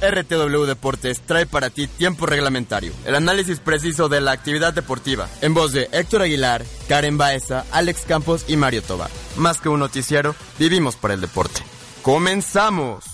[0.00, 5.54] RTW Deportes trae para ti tiempo reglamentario, el análisis preciso de la actividad deportiva, en
[5.54, 9.10] voz de Héctor Aguilar, Karen Baeza, Alex Campos y Mario Tobar.
[9.36, 11.62] Más que un noticiero, vivimos para el deporte.
[12.02, 13.07] ¡Comenzamos!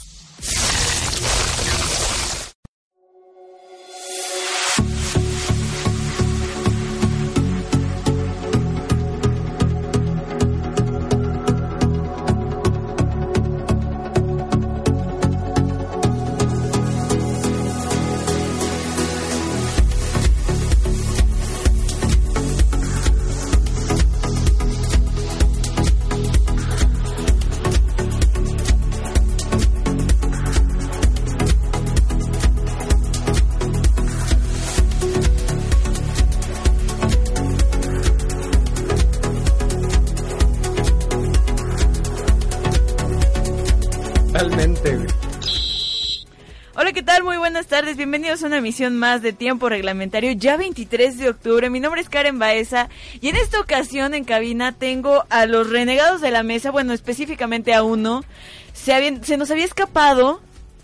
[48.74, 51.70] Emisión más de Tiempo Reglamentario, ya 23 de octubre.
[51.70, 52.88] Mi nombre es Karen Baeza
[53.20, 57.72] y en esta ocasión en cabina tengo a los renegados de la mesa, bueno, específicamente
[57.72, 58.24] a uno.
[58.72, 60.40] Se, se nos había escapado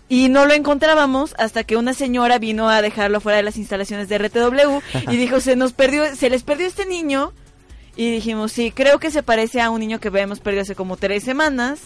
[0.07, 4.07] y no lo encontrábamos hasta que una señora vino a dejarlo fuera de las instalaciones
[4.07, 4.79] de RTW
[5.11, 7.33] y dijo, se nos perdió, se les perdió este niño.
[7.97, 10.95] Y dijimos, sí, creo que se parece a un niño que habíamos perdido hace como
[10.95, 11.81] tres semanas.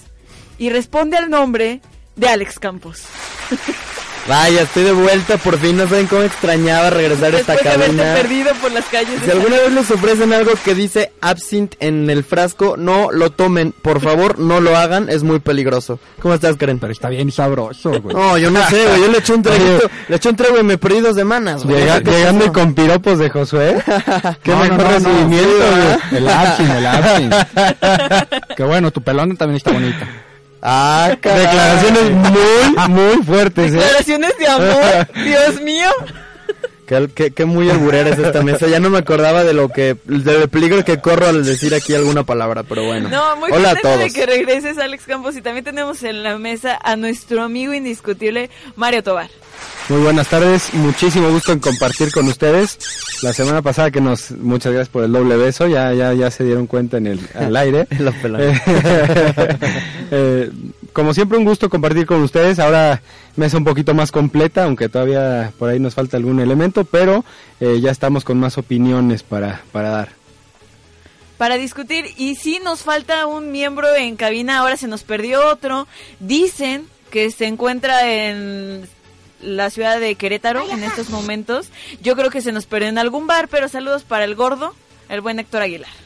[0.59, 1.81] Y responde al nombre
[2.15, 3.05] de Alex Campos.
[4.27, 8.03] Vaya, estoy de vuelta, por fin no saben cómo extrañaba regresar a esta cabina.
[8.15, 9.21] De perdido por las calles.
[9.23, 13.71] Si alguna vez les ofrecen algo que dice absinthe en el frasco, no lo tomen,
[13.83, 15.99] por favor, no lo hagan, es muy peligroso.
[16.21, 16.79] ¿Cómo estás, Karen?
[16.79, 18.15] Pero está bien sabroso, güey.
[18.15, 20.63] No, yo no sé, güey, yo le eché un traguito, le eché un trago y
[20.63, 21.83] me perdí dos semanas, güey.
[22.03, 23.75] llegando con piropos de Josué.
[24.43, 26.17] Qué mejor recibimiento, güey.
[26.17, 27.37] el absinthe, el absinthe.
[28.57, 30.07] Qué bueno, tu pelona también está bonita.
[30.61, 33.77] Ah, Declaraciones muy, muy fuertes, ¿eh?
[33.77, 35.89] Declaraciones de amor, Dios mío.
[36.85, 38.67] Qué, qué, muy alburera es esta mesa.
[38.67, 42.23] Ya no me acordaba de lo que, del peligro que corro al decir aquí alguna
[42.23, 43.09] palabra, pero bueno.
[43.09, 43.99] No, muy Hola a todos.
[43.99, 45.35] de que regreses, Alex Campos.
[45.35, 49.29] Y también tenemos en la mesa a nuestro amigo indiscutible, Mario Tobar.
[49.89, 52.77] Muy buenas tardes, muchísimo gusto en compartir con ustedes.
[53.21, 56.43] La semana pasada que nos, muchas gracias por el doble beso, ya, ya, ya se
[56.43, 57.87] dieron cuenta en el al aire.
[60.11, 60.49] eh,
[60.95, 62.57] como siempre un gusto compartir con ustedes.
[62.57, 63.01] Ahora
[63.35, 67.25] mesa un poquito más completa, aunque todavía por ahí nos falta algún elemento, pero
[67.59, 70.09] eh, ya estamos con más opiniones para, para dar
[71.37, 72.05] para discutir.
[72.15, 75.85] Y si nos falta un miembro en cabina, ahora se nos perdió otro.
[76.21, 78.87] Dicen que se encuentra en
[79.41, 81.71] la ciudad de Querétaro en estos momentos.
[82.01, 84.73] Yo creo que se nos perdió en algún bar, pero saludos para el gordo,
[85.09, 86.04] el buen Héctor Aguilar.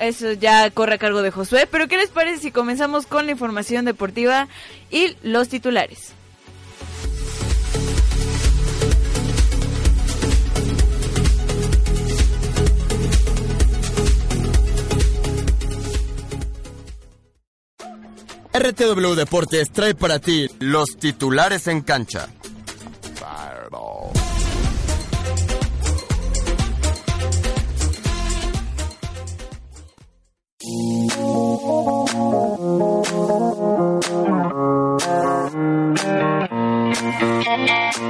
[0.00, 3.32] Eso ya corre a cargo de Josué, pero ¿qué les parece si comenzamos con la
[3.32, 4.48] información deportiva
[4.90, 6.14] y los titulares?
[18.52, 22.28] RTW Deportes trae para ti los titulares en cancha.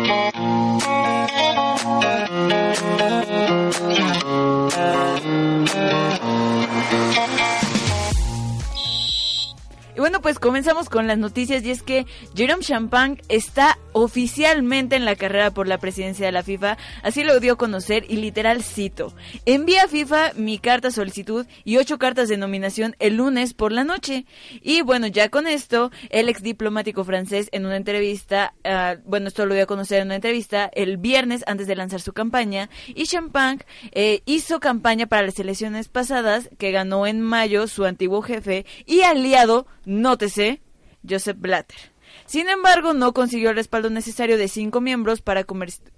[0.03, 0.30] Y
[10.21, 15.51] pues comenzamos con las noticias y es que Jerome Champagne está oficialmente en la carrera
[15.53, 19.15] por la presidencia de la FIFA, así lo dio a conocer y literal cito,
[19.47, 23.85] envía a FIFA mi carta solicitud y ocho cartas de nominación el lunes por la
[23.85, 24.27] noche.
[24.63, 29.47] Y bueno, ya con esto, el ex diplomático francés en una entrevista, uh, bueno, esto
[29.47, 33.05] lo dio a conocer en una entrevista el viernes antes de lanzar su campaña, y
[33.05, 38.67] Champagne eh, hizo campaña para las elecciones pasadas que ganó en mayo su antiguo jefe
[38.87, 39.67] y aliado,
[40.11, 40.61] nótese,
[41.09, 41.79] Joseph Blatter.
[42.27, 45.47] Sin embargo, no consiguió el respaldo necesario de cinco miembros para,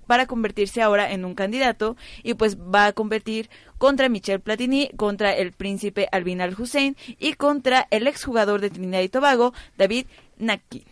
[0.06, 3.48] para convertirse ahora en un candidato y pues va a competir
[3.78, 9.08] contra Michel Platini, contra el príncipe Albin al-Hussein y contra el exjugador de Trinidad y
[9.08, 10.06] Tobago, David
[10.38, 10.84] Nakin.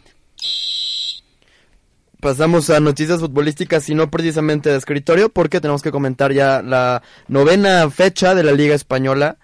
[2.21, 7.03] Pasamos a noticias futbolísticas y no precisamente de escritorio porque tenemos que comentar ya la
[7.29, 9.39] novena fecha de la Liga Española.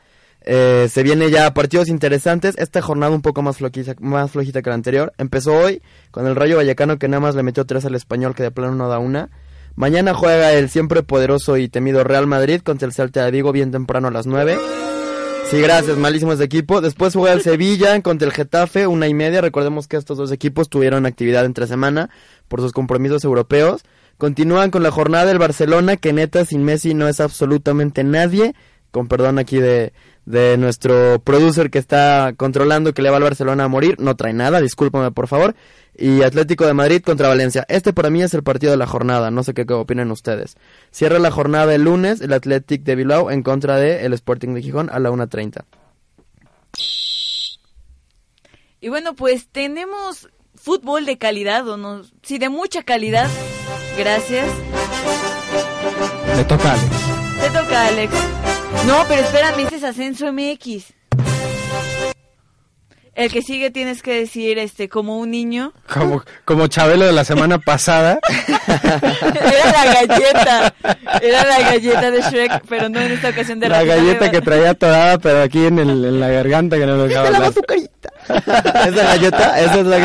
[0.48, 2.54] Eh, se viene ya partidos interesantes.
[2.56, 5.12] Esta jornada un poco más, flojita, más flojita que la anterior.
[5.19, 5.82] Empezó hoy
[6.12, 8.76] con el Rayo Vallecano que nada más le metió tres al español que de plano
[8.76, 9.28] no da una.
[9.75, 14.08] Mañana juega el siempre poderoso y temido Real Madrid contra el Celta de bien temprano
[14.08, 14.56] a las nueve.
[15.50, 16.81] Sí, gracias, malísimo ese equipo.
[16.81, 19.40] Después juega el Sevilla contra el Getafe, una y media.
[19.40, 22.08] Recordemos que estos dos equipos tuvieron actividad entre semana
[22.49, 23.82] por sus compromisos europeos.
[24.16, 28.54] Continúan con la jornada del Barcelona, que neta sin Messi no es absolutamente nadie.
[28.90, 29.92] Con perdón aquí de,
[30.26, 33.96] de nuestro producer que está controlando que le va al Barcelona a morir.
[33.99, 35.55] No trae nada, discúlpame por favor.
[35.96, 37.64] Y Atlético de Madrid contra Valencia.
[37.69, 39.31] Este para mí es el partido de la jornada.
[39.31, 40.56] No sé qué, opinan ustedes.
[40.90, 44.62] Cierra la jornada el lunes el Athletic de Bilbao en contra de el Sporting de
[44.62, 45.64] Gijón a la 1.30.
[48.81, 53.28] Y bueno, pues tenemos fútbol de calidad, o no, sí, de mucha calidad.
[53.96, 54.49] Gracias.
[56.37, 57.40] Le toca a Alex.
[57.40, 58.45] Te toca Alex.
[58.86, 60.94] No, pero espérame, ese es Ascenso MX.
[63.14, 65.72] El que sigue tienes que decir, este, como un niño.
[65.92, 68.18] Como, como Chabelo de la semana pasada.
[68.68, 70.74] Era la galleta.
[71.22, 74.70] Era la galleta de Shrek, pero no en esta ocasión de La galleta que traía
[74.70, 77.52] atorada, pero aquí en, el, en la garganta que no lo dejaba hablar.
[78.28, 79.17] ¿Esa?
[79.61, 79.96] ¿Esa es la.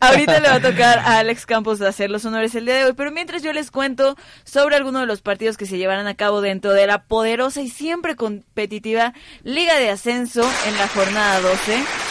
[0.00, 2.92] Ahorita le va a tocar a Alex Campos hacer los honores el día de hoy,
[2.94, 6.40] pero mientras yo les cuento sobre algunos de los partidos que se llevarán a cabo
[6.40, 12.09] dentro de la poderosa y siempre competitiva Liga de Ascenso en la jornada 12.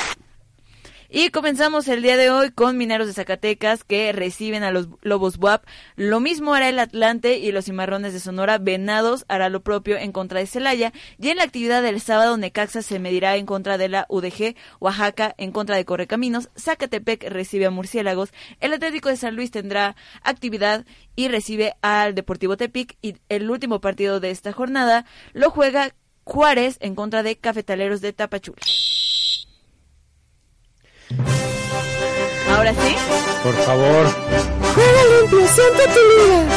[1.12, 5.40] Y comenzamos el día de hoy con Mineros de Zacatecas que reciben a los Lobos
[5.40, 5.66] WAP.
[5.96, 8.60] Lo mismo hará el Atlante y los Cimarrones de Sonora.
[8.60, 10.94] Venados hará lo propio en contra de Celaya.
[11.18, 14.56] Y en la actividad del sábado, Necaxa se medirá en contra de la UDG.
[14.80, 16.52] Oaxaca en contra de Correcaminos.
[16.56, 18.32] Zacatepec recibe a Murciélagos.
[18.60, 20.86] El Atlético de San Luis tendrá actividad
[21.16, 22.98] y recibe al Deportivo Tepic.
[23.02, 28.14] Y el último partido de esta jornada lo juega Juárez en contra de Cafetaleros de
[28.14, 28.62] Tapachula.
[32.56, 32.96] ¿Ahora sí?
[33.44, 34.08] Por favor.
[34.76, 36.48] Juega limpio, siente tu liga.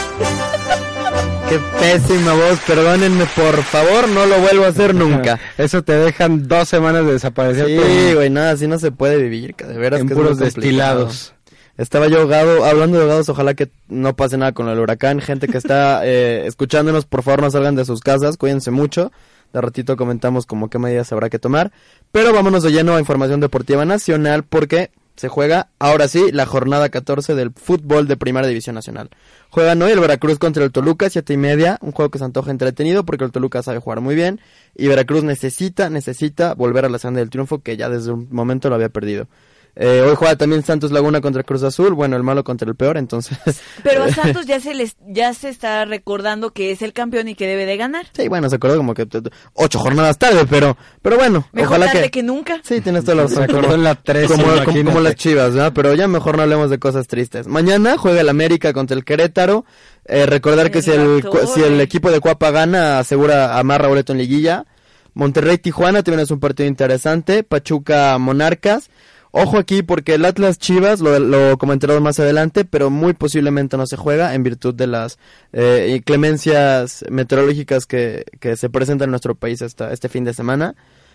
[1.49, 5.39] Qué pésima voz, perdónenme, por favor, no lo vuelvo a hacer nunca.
[5.59, 7.67] Eso te dejan dos semanas de desaparecer.
[7.67, 11.35] Sí, güey, nada, así no se puede vivir, de veras en que puros destilados.
[11.77, 15.21] Estaba yo ahogado, hablando de ahogados, ojalá que no pase nada con el huracán.
[15.21, 19.13] Gente que está eh, escuchándonos, por favor no salgan de sus casas, cuídense mucho.
[19.53, 21.73] De ratito comentamos como qué medidas habrá que tomar.
[22.11, 26.89] Pero vámonos de lleno a información deportiva nacional porque se juega ahora sí la jornada
[26.89, 29.11] 14 del fútbol de Primera División Nacional.
[29.51, 32.51] Juegan hoy el Veracruz contra el Toluca, siete y media, un juego que se antoja
[32.51, 34.41] entretenido porque el Toluca sabe jugar muy bien
[34.75, 38.69] y Veracruz necesita, necesita volver a la senda del triunfo que ya desde un momento
[38.69, 39.29] lo había perdido.
[39.75, 42.99] Eh, hoy juega también Santos Laguna contra Cruz Azul, bueno, el malo contra el peor,
[42.99, 43.39] entonces.
[43.83, 47.35] Pero a Santos ya se les, ya se está recordando que es el campeón y
[47.35, 48.07] que debe de ganar.
[48.13, 49.09] Sí, bueno, se acordó como que
[49.55, 52.11] ocho jornadas tarde, pero, pero bueno, mejor ojalá tarde que...
[52.11, 52.61] que nunca.
[52.63, 53.39] Sí, tienes toda la razón.
[53.39, 55.73] Se acordó en la 13, como, como, como las chivas, ¿verdad?
[55.75, 57.47] Pero ya mejor no hablemos de cosas tristes.
[57.47, 59.65] Mañana juega el América contra el Querétaro.
[60.05, 61.47] Eh, recordar que En si el, torre.
[61.47, 64.67] si el equipo de Cuapa gana, asegura amarra boleto en liguilla.
[65.15, 67.43] Monterrey Tijuana también es un partido interesante.
[67.43, 68.91] Pachuca Monarcas.
[69.34, 73.86] Ojo aquí porque el Atlas Chivas lo, lo comentaremos más adelante, pero muy posiblemente no
[73.86, 75.19] se juega en virtud de las
[75.55, 80.74] eh, inclemencias meteorológicas que, que se presentan en nuestro país esta, este fin de semana.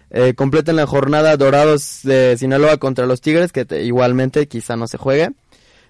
[0.09, 4.87] Eh, completan la jornada Dorados de Sinaloa contra los Tigres, que te- igualmente quizá no
[4.87, 5.29] se juegue.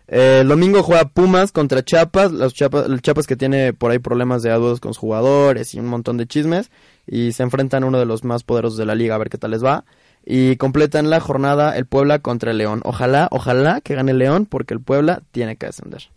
[0.10, 4.51] Eh, el domingo juega Pumas contra Chiapas, los Chiapas, que tiene por ahí problemas de
[4.51, 6.72] adudos con sus jugadores y un montón de chismes,
[7.05, 9.38] y se enfrentan a uno de los más poderosos de la liga a ver qué
[9.38, 9.86] tal les va.
[10.29, 12.81] Y completan la jornada el Puebla contra el León.
[12.84, 16.10] Ojalá, ojalá que gane el León porque el Puebla tiene que descender.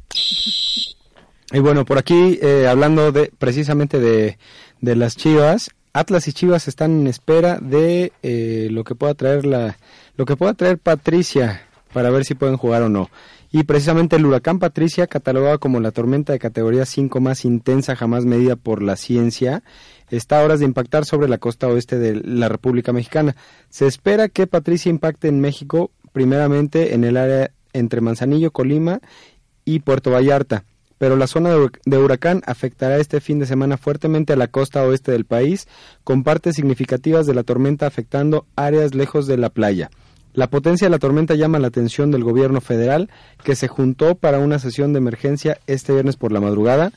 [1.53, 4.39] Y bueno, por aquí, eh, hablando de precisamente de,
[4.81, 9.45] de las Chivas, Atlas y Chivas están en espera de eh, lo que pueda traer
[9.45, 9.77] la,
[10.17, 11.63] lo que pueda traer Patricia
[11.93, 13.11] para ver si pueden jugar o no.
[13.53, 18.25] Y precisamente el huracán Patricia, catalogado como la tormenta de categoría 5 más intensa jamás
[18.25, 19.65] medida por la ciencia,
[20.11, 23.37] está a horas de impactar sobre la costa oeste de la República Mexicana.
[23.69, 29.01] Se espera que Patricia impacte en México, primeramente en el área entre Manzanillo, Colima
[29.65, 30.65] y Puerto Vallarta.
[30.99, 34.49] Pero la zona de hur- de huracán afectará este fin de semana fuertemente a la
[34.49, 35.67] costa oeste del país,
[36.05, 39.91] con partes significativas de la tormenta afectando áreas lejos de la playa.
[40.35, 43.09] La potencia de la tormenta llama la atención del gobierno federal,
[43.43, 46.93] que se juntó para una sesión de emergencia este viernes por la madrugada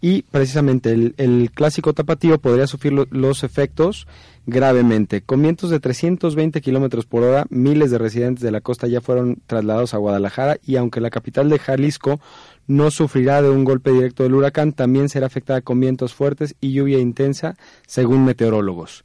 [0.00, 4.06] y precisamente el, el clásico tapatío podría sufrir lo- los efectos
[4.46, 5.22] gravemente.
[5.22, 9.38] Con vientos de 320 kilómetros por hora, miles de residentes de la costa ya fueron
[9.46, 12.20] trasladados a Guadalajara y aunque la capital de Jalisco
[12.66, 16.72] no sufrirá de un golpe directo del huracán, también será afectada con vientos fuertes y
[16.72, 19.04] lluvia intensa, según meteorólogos.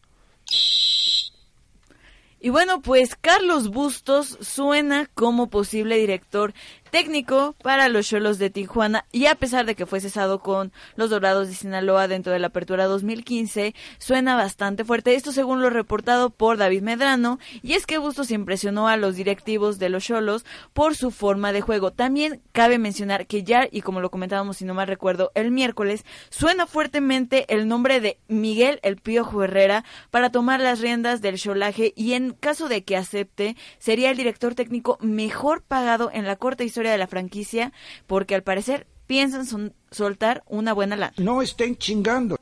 [2.40, 6.54] Y bueno, pues Carlos Bustos suena como posible director
[6.94, 11.10] técnico para los Cholos de Tijuana y a pesar de que fue cesado con los
[11.10, 15.16] Dorados de Sinaloa dentro de la apertura 2015, suena bastante fuerte.
[15.16, 19.80] Esto según lo reportado por David Medrano y es que Bustos impresionó a los directivos
[19.80, 21.90] de los Cholos por su forma de juego.
[21.90, 26.06] También cabe mencionar que ya, y como lo comentábamos si no mal recuerdo, el miércoles
[26.30, 31.92] suena fuertemente el nombre de Miguel El Piojo Herrera para tomar las riendas del cholaje
[31.96, 36.64] y en caso de que acepte, sería el director técnico mejor pagado en la corta
[36.64, 37.72] historia de la franquicia,
[38.08, 41.14] porque al parecer piensan son- soltar una buena lana.
[41.18, 42.38] No estén chingando.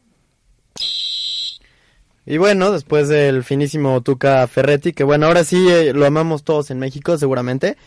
[2.25, 6.69] Y bueno, después del finísimo Tuca Ferretti, que bueno, ahora sí eh, lo amamos todos
[6.71, 7.77] en México, seguramente.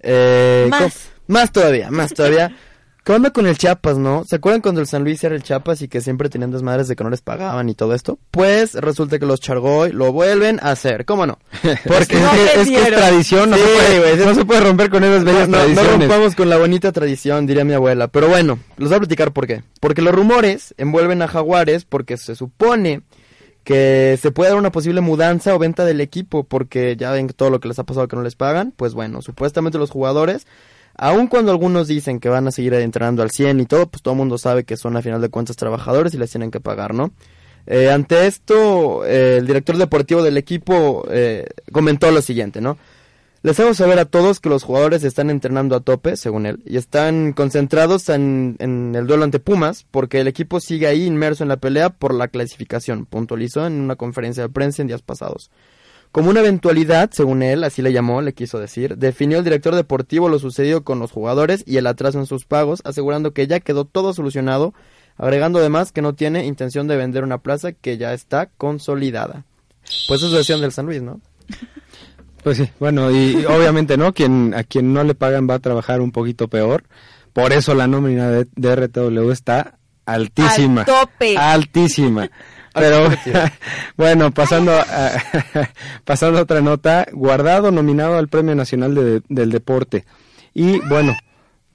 [0.00, 1.10] Eh, Más.
[1.26, 2.54] Más todavía, más todavía.
[3.04, 4.24] ¿Qué onda con el Chiapas, no?
[4.24, 6.96] ¿Se acuerdan cuando el San Luis era el Chiapas y que siempre tenían desmadres de
[6.96, 8.18] que no les pagaban y todo esto?
[8.30, 11.38] Pues resulta que los Chargoy lo vuelven a hacer, ¿cómo no?
[11.60, 12.98] Porque No es, que, le es que es dieron.
[13.00, 15.98] tradición, no, Sí, se puede, no se puede romper con esas bellas no, no tradiciones.
[16.08, 18.08] rompamos con la bonita tradición, diría mi abuela.
[18.08, 19.62] Pero bueno, les voy a platicar por qué.
[19.80, 23.02] Porque los rumores envuelven a Jaguares porque se supone
[23.64, 27.50] que se puede dar una posible mudanza o venta del equipo porque ya ven todo
[27.50, 28.72] lo que les ha pasado que no les pagan.
[28.74, 30.46] Pues bueno, supuestamente los jugadores,
[30.96, 34.14] aun cuando algunos dicen que van a seguir entrenando al 100 y todo, pues todo
[34.14, 36.94] el mundo sabe que son a final de cuentas trabajadores y les tienen que pagar,
[36.94, 37.12] ¿no?
[37.66, 42.76] Eh, ante esto, eh, el director deportivo del equipo eh, comentó lo siguiente, ¿no?
[43.42, 46.78] Les hago saber a todos que los jugadores están entrenando a tope, según él, y
[46.78, 51.50] están concentrados en, en el duelo ante Pumas, porque el equipo sigue ahí inmerso en
[51.50, 55.50] la pelea por la clasificación, puntualizó en una conferencia de prensa en días pasados.
[56.14, 60.28] Como una eventualidad, según él, así le llamó, le quiso decir, definió el director deportivo
[60.28, 63.84] lo sucedido con los jugadores y el atraso en sus pagos, asegurando que ya quedó
[63.84, 64.74] todo solucionado,
[65.16, 69.42] agregando además que no tiene intención de vender una plaza que ya está consolidada.
[70.06, 71.20] Pues eso es versión del San Luis, ¿no?
[72.44, 74.12] Pues sí, bueno, y y obviamente, ¿no?
[74.12, 76.84] Quien, a quien no le pagan va a trabajar un poquito peor.
[77.32, 80.82] Por eso la nómina de, de RTW está altísima.
[80.82, 81.36] Al tope.
[81.38, 82.30] Altísima.
[82.74, 83.08] Pero,
[83.96, 85.10] bueno, pasando a,
[86.04, 90.04] pasando a otra nota, Guardado nominado al Premio Nacional de- del Deporte.
[90.52, 91.14] Y bueno,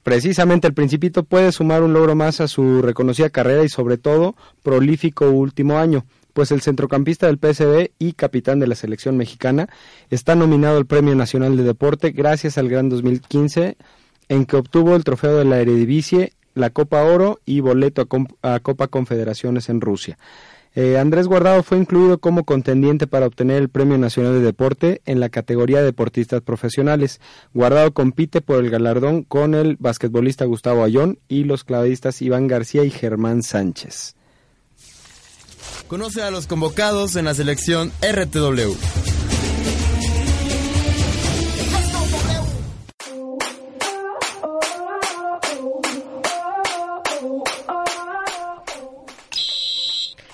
[0.04, 4.36] precisamente el Principito puede sumar un logro más a su reconocida carrera y sobre todo
[4.64, 9.68] prolífico último año, pues el centrocampista del PSV y capitán de la selección mexicana
[10.10, 13.78] está nominado al Premio Nacional de Deporte gracias al Gran 2015
[14.30, 18.08] en que obtuvo el trofeo de la Eredivisie, la Copa Oro y boleto
[18.44, 20.18] a Copa Confederaciones en Rusia.
[20.76, 25.20] Eh, Andrés Guardado fue incluido como contendiente para obtener el Premio Nacional de Deporte en
[25.20, 27.20] la categoría de deportistas profesionales.
[27.54, 32.84] Guardado compite por el galardón con el basquetbolista Gustavo Ayón y los clavadistas Iván García
[32.84, 34.16] y Germán Sánchez.
[35.88, 38.76] Conoce a los convocados en la selección RTW.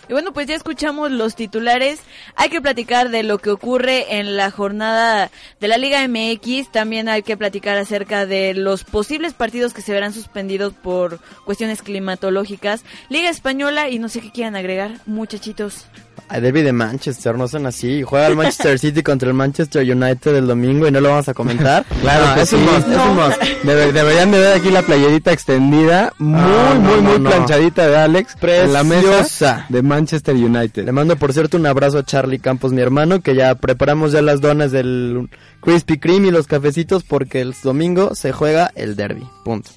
[0.07, 1.99] Y bueno, pues ya escuchamos los titulares.
[2.35, 6.71] Hay que platicar de lo que ocurre en la jornada de la Liga MX.
[6.71, 11.81] También hay que platicar acerca de los posibles partidos que se verán suspendidos por cuestiones
[11.81, 12.83] climatológicas.
[13.09, 15.85] Liga Española y no sé qué quieran agregar, muchachitos.
[16.27, 18.01] Ay, Derby de Manchester, no son así.
[18.01, 21.33] Juega el Manchester City contra el Manchester United el domingo y no lo vamos a
[21.35, 21.85] comentar.
[22.01, 22.55] Claro No, que es sí.
[22.55, 23.41] un must, es un must.
[23.63, 27.29] Debe- deberían de ver aquí la playerita extendida, muy, Ah, no, muy, no, muy no.
[27.29, 29.65] planchadita de Alex en la mesa Preciosa.
[29.69, 30.85] de Manchester United.
[30.85, 34.21] Le mando por cierto un abrazo a Charlie Campos, mi hermano, que ya preparamos ya
[34.21, 35.27] las donas del
[35.59, 39.27] Krispy Kreme y los cafecitos porque el domingo se juega el derby.
[39.43, 39.71] Punto.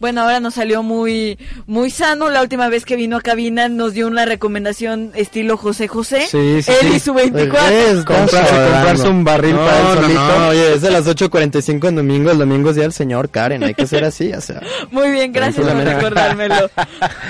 [0.00, 2.30] Bueno, ahora nos salió muy muy sano.
[2.30, 6.22] La última vez que vino a cabina nos dio una recomendación estilo José José.
[6.28, 6.96] Sí, sí, Él sí.
[6.96, 7.70] y su 24.
[7.70, 8.04] ¿Ves?
[8.06, 10.38] Comprarse- un barril no, para él no, solito.
[10.38, 13.62] No, oye, es de las 8.45 en domingo, el domingo es día del señor Karen,
[13.64, 14.62] hay que ser así, o sea.
[14.90, 16.70] Muy bien, gracias por recordármelo.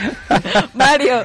[0.74, 1.24] Mario.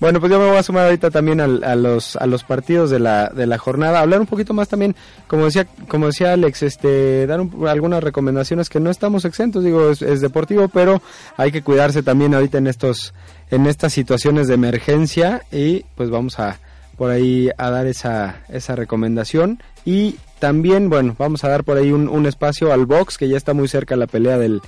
[0.00, 2.88] Bueno, pues yo me voy a sumar ahorita también al- a los a los partidos
[2.88, 6.62] de la de la jornada, hablar un poquito más también, como decía como decía Alex,
[6.62, 11.02] este dar un- algunas recomendaciones que no estamos exentos, digo es, es deportivo, pero
[11.36, 13.12] hay que cuidarse también ahorita en estos
[13.50, 16.58] en estas situaciones de emergencia y pues vamos a
[16.96, 19.62] por ahí a dar esa, esa recomendación.
[19.86, 23.38] Y también, bueno, vamos a dar por ahí un, un espacio al box, que ya
[23.38, 24.60] está muy cerca la pelea del,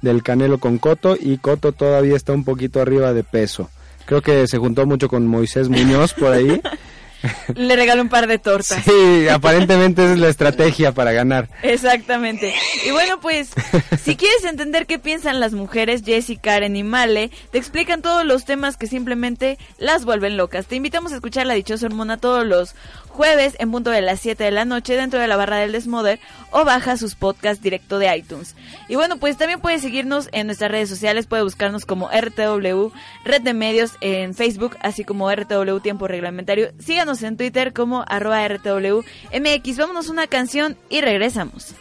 [0.00, 3.70] del Canelo con Coto, y Coto todavía está un poquito arriba de peso.
[4.10, 6.60] Creo que se juntó mucho con Moisés Muñoz por ahí.
[7.54, 8.82] Le regaló un par de tortas.
[8.84, 11.48] Sí, aparentemente es la estrategia para ganar.
[11.62, 12.54] Exactamente.
[12.86, 13.50] Y bueno, pues,
[14.02, 18.44] si quieres entender qué piensan las mujeres, Jessie, Karen y Male, te explican todos los
[18.44, 20.66] temas que simplemente las vuelven locas.
[20.66, 22.74] Te invitamos a escuchar La Dichosa Hormona todos los
[23.10, 26.20] jueves en punto de las 7 de la noche dentro de la barra del Desmoder
[26.52, 28.54] o baja sus podcasts directo de iTunes.
[28.88, 32.92] Y bueno, pues también puedes seguirnos en nuestras redes sociales, puedes buscarnos como RTW,
[33.24, 36.72] Red de Medios en Facebook, así como RTW Tiempo Reglamentario.
[36.78, 39.00] Síganos en Twitter como arroba RTW
[39.32, 39.76] MX.
[39.78, 41.74] Vámonos una canción y regresamos.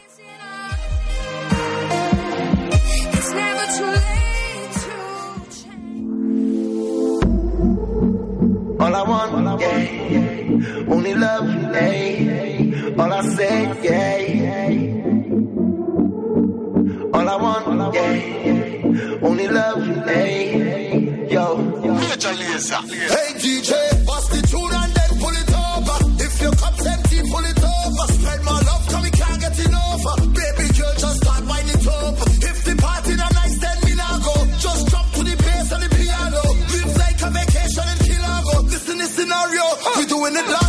[3.12, 4.89] It's never too late to
[5.53, 6.00] change.
[8.81, 13.03] All I want, yeah, only love, yeah.
[13.03, 14.69] All I say, yeah.
[17.13, 21.09] All I want, yeah, only love, yeah.
[21.29, 21.45] Yo,
[21.77, 23.71] Hey DJ,
[40.19, 40.68] doing it larger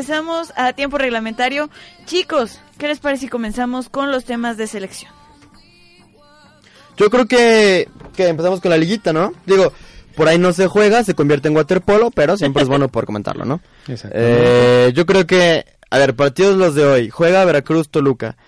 [0.00, 1.68] Regresamos a tiempo reglamentario.
[2.06, 5.12] Chicos, ¿qué les parece si comenzamos con los temas de selección?
[6.96, 7.86] Yo creo que,
[8.16, 9.32] que empezamos con la liguita, ¿no?
[9.44, 9.72] Digo,
[10.16, 13.44] por ahí no se juega, se convierte en waterpolo, pero siempre es bueno por comentarlo,
[13.44, 13.60] ¿no?
[14.12, 17.10] Eh, yo creo que, a ver, partidos los de hoy.
[17.10, 18.38] Juega Veracruz-Toluca.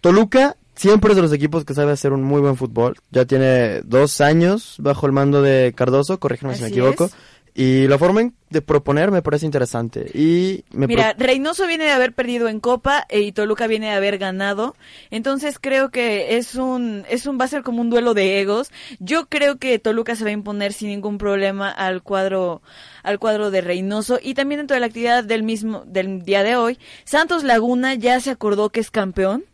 [0.00, 2.96] Toluca siempre es de los equipos que sabe hacer un muy buen fútbol.
[3.12, 7.04] Ya tiene dos años bajo el mando de Cardoso, corrígeme si me equivoco.
[7.04, 7.12] es.
[7.54, 10.10] Y la forma en- de proponer me parece interesante.
[10.14, 13.86] Y me Mira, pro- Reynoso viene de haber perdido en Copa eh, y Toluca viene
[13.88, 14.74] de haber ganado.
[15.10, 18.70] Entonces creo que es un, es un, va a ser como un duelo de egos.
[19.00, 22.62] Yo creo que Toluca se va a imponer sin ningún problema al cuadro,
[23.02, 24.18] al cuadro de Reynoso.
[24.22, 28.18] Y también dentro de la actividad del mismo, del día de hoy, Santos Laguna ya
[28.20, 29.44] se acordó que es campeón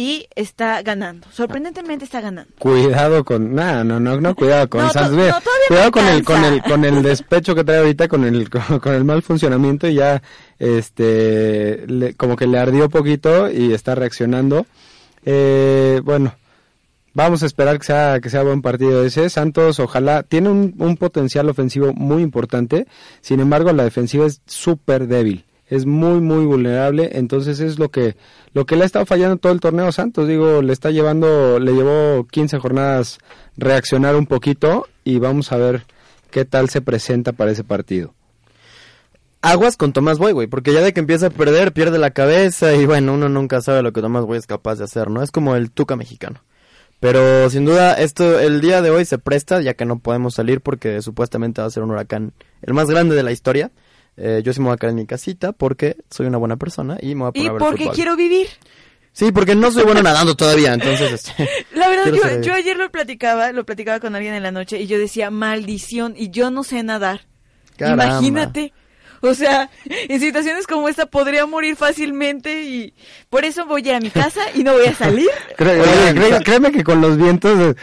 [0.00, 1.26] y está ganando.
[1.32, 2.52] Sorprendentemente está ganando.
[2.60, 6.84] Cuidado con, no, no, no, no, cuidado con No, cuidado con el, con el, con
[6.84, 10.22] el despecho que trae ahorita, con el, con, con el mal funcionamiento y ya,
[10.60, 14.66] este, le- como que le ardió poquito y está reaccionando.
[15.24, 16.34] Eh, bueno,
[17.12, 19.28] vamos a esperar que sea, que sea buen partido ese.
[19.30, 22.86] Santos, ojalá, tiene un, un potencial ofensivo muy importante.
[23.20, 25.44] Sin embargo, la defensiva es súper débil.
[25.68, 27.10] Es muy, muy vulnerable.
[27.12, 28.16] Entonces es lo que,
[28.54, 30.26] lo que le ha estado fallando todo el torneo Santos.
[30.28, 33.18] Digo, le está llevando, le llevó 15 jornadas
[33.56, 35.84] reaccionar un poquito y vamos a ver
[36.30, 38.14] qué tal se presenta para ese partido.
[39.40, 42.74] aguas con Tomás Boy, güey, porque ya de que empieza a perder, pierde la cabeza
[42.74, 45.22] y bueno, uno nunca sabe lo que Tomás Boy es capaz de hacer, ¿no?
[45.22, 46.42] Es como el Tuca mexicano.
[47.00, 50.60] Pero sin duda, esto, el día de hoy se presta, ya que no podemos salir
[50.60, 53.70] porque supuestamente va a ser un huracán el más grande de la historia.
[54.20, 56.98] Eh, yo sí me voy a quedar en mi casita porque soy una buena persona
[57.00, 57.94] y me voy a poner Y a ver porque fútbol.
[57.94, 58.48] quiero vivir.
[59.12, 61.12] Sí, porque no soy bueno nadando todavía, entonces...
[61.12, 64.80] este, La verdad, yo, yo ayer lo platicaba, lo platicaba con alguien en la noche
[64.80, 67.26] y yo decía, maldición, y yo no sé nadar.
[67.76, 68.06] Caramba.
[68.06, 68.72] Imagínate.
[69.20, 72.94] O sea, en situaciones como esta podría morir fácilmente y
[73.30, 75.28] por eso voy a ir a mi casa y no voy a salir.
[75.56, 77.74] Créeme que con los vientos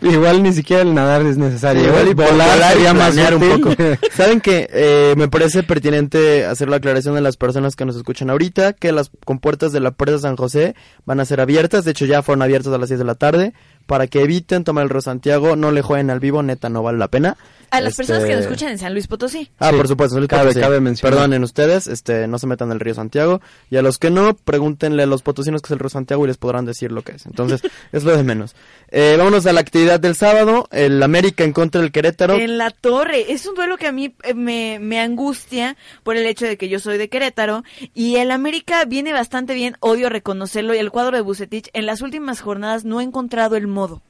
[0.10, 1.82] igual ni siquiera el nadar es necesario.
[1.82, 3.82] Sí, igual y volar, volar y sería más un poco.
[4.16, 8.30] Saben que eh, me parece pertinente hacer la aclaración de las personas que nos escuchan
[8.30, 12.06] ahorita, que las compuertas de la presa San José van a ser abiertas, de hecho
[12.06, 13.52] ya fueron abiertas a las 6 de la tarde,
[13.86, 16.98] para que eviten tomar el Río Santiago, no le jueguen al vivo, neta no vale
[16.98, 17.36] la pena.
[17.70, 19.48] A las Este, personas que nos escuchan en San Luis Potosí.
[19.58, 20.60] Ah, Sí, por supuesto, Luis cabe- Potosí.
[20.60, 21.14] cabe mencionar.
[21.14, 23.40] Perdonen ustedes, este, no se metan al río Santiago.
[23.70, 26.28] Y a los que no, pregúntenle a los potosinos que es el río Santiago y
[26.28, 27.26] les podrán decir lo que es.
[27.26, 27.60] Entonces,
[27.92, 28.56] es lo de menos.
[28.88, 30.66] Eh, vámonos a la actividad del sábado.
[30.72, 32.34] El América en contra del Querétaro.
[32.34, 33.32] En la torre.
[33.32, 36.68] Es un duelo que a mí eh, me, me angustia por el hecho de que
[36.68, 37.62] yo soy de Querétaro.
[37.94, 40.74] Y el América viene bastante bien, odio reconocerlo.
[40.74, 44.02] Y el cuadro de Bucetich en las últimas jornadas no ha encontrado el modo.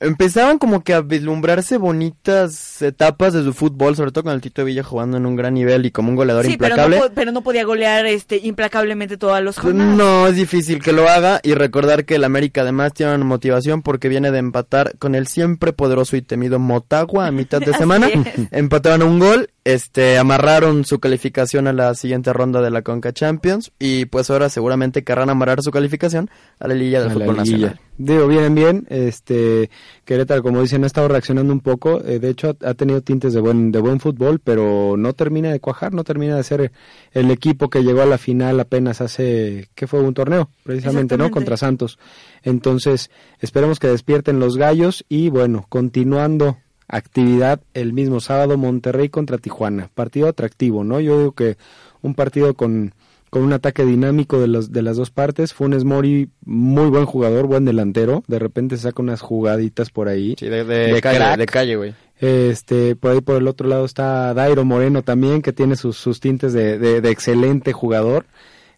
[0.00, 4.64] Empezaban como que a vislumbrarse bonitas etapas de su fútbol, sobre todo con el Tito
[4.64, 6.98] Villa jugando en un gran nivel y como un goleador Sí, pero implacable.
[7.00, 9.96] no, pero no podía golear este implacablemente todas las jornadas.
[9.96, 13.82] No, es difícil que lo haga y recordar que el América además tiene una motivación
[13.82, 18.08] porque viene de empatar con el siempre poderoso y temido Motagua a mitad de semana.
[18.52, 23.70] Empataron un gol, este, amarraron su calificación a la siguiente ronda de la Conca Champions
[23.78, 27.36] y pues ahora seguramente querrán amarrar su calificación a la Liga del A Fútbol.
[27.36, 27.80] Nacional.
[27.98, 29.68] Digo, vienen bien, este,
[30.06, 33.34] Querétaro, como dicen, ha estado reaccionando un poco, eh, de hecho ha, ha tenido tintes
[33.34, 36.72] de buen, de buen fútbol, pero no termina de cuajar, no termina de ser
[37.12, 40.00] el equipo que llegó a la final apenas hace, ¿qué fue?
[40.00, 41.30] Un torneo, precisamente, ¿no?
[41.30, 41.98] Contra Santos.
[42.42, 46.56] Entonces, esperemos que despierten los gallos y bueno, continuando
[46.88, 51.00] actividad el mismo sábado, Monterrey contra Tijuana, partido atractivo, ¿no?
[51.00, 51.56] Yo digo que
[52.02, 52.92] un partido con
[53.30, 55.52] con un ataque dinámico de, los, de las dos partes.
[55.52, 58.24] Funes Mori, muy buen jugador, buen delantero.
[58.26, 60.34] De repente saca unas jugaditas por ahí.
[60.38, 61.38] Sí, de, de De calle, crack.
[61.38, 61.94] de calle, güey.
[62.20, 66.20] Este, por ahí por el otro lado está Dairo Moreno también, que tiene sus, sus
[66.20, 68.26] tintes de, de, de excelente jugador.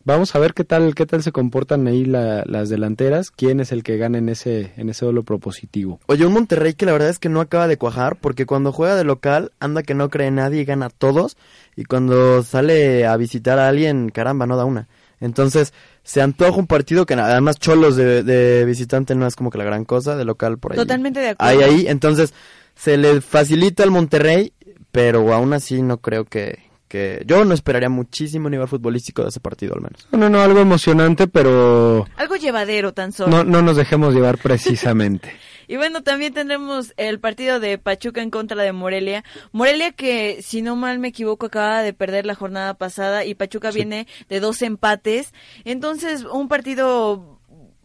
[0.05, 3.71] Vamos a ver qué tal, qué tal se comportan ahí la- las delanteras, quién es
[3.71, 6.01] el que gana en ese, en ese duelo propositivo.
[6.07, 8.97] Oye, un Monterrey que la verdad es que no acaba de cuajar, porque cuando juega
[8.97, 11.37] de local, anda que no cree nadie y gana a todos,
[11.77, 14.89] y cuando sale a visitar a alguien, caramba, no da una.
[15.21, 19.59] Entonces, se antoja un partido que además Cholos de, de visitante no es como que
[19.59, 20.79] la gran cosa, de local por ahí.
[20.79, 21.61] Totalmente de acuerdo.
[21.63, 22.33] Ahí, ahí, entonces,
[22.75, 24.55] se le facilita al Monterrey,
[24.93, 27.23] pero aún así no creo que, que...
[27.25, 30.07] Yo no esperaría muchísimo nivel futbolístico de ese partido al menos.
[30.11, 33.31] No, no, no, algo emocionante, pero Algo llevadero tan solo.
[33.31, 35.33] no, no nos dejemos llevar precisamente.
[35.71, 39.23] Y bueno, también tendremos el partido de Pachuca en contra de Morelia.
[39.53, 43.71] Morelia que, si no mal me equivoco, acaba de perder la jornada pasada y Pachuca
[43.71, 45.33] viene de dos empates.
[45.65, 47.39] Entonces, un partido,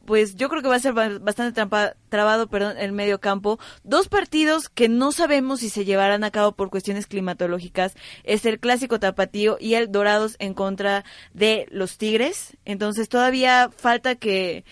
[0.05, 3.59] pues yo creo que va a ser ba- bastante trampa- trabado, perdón, el medio campo.
[3.83, 7.95] Dos partidos que no sabemos si se llevarán a cabo por cuestiones climatológicas.
[8.23, 12.55] Es el clásico tapatío y el Dorados en contra de los Tigres.
[12.65, 14.63] Entonces, todavía falta que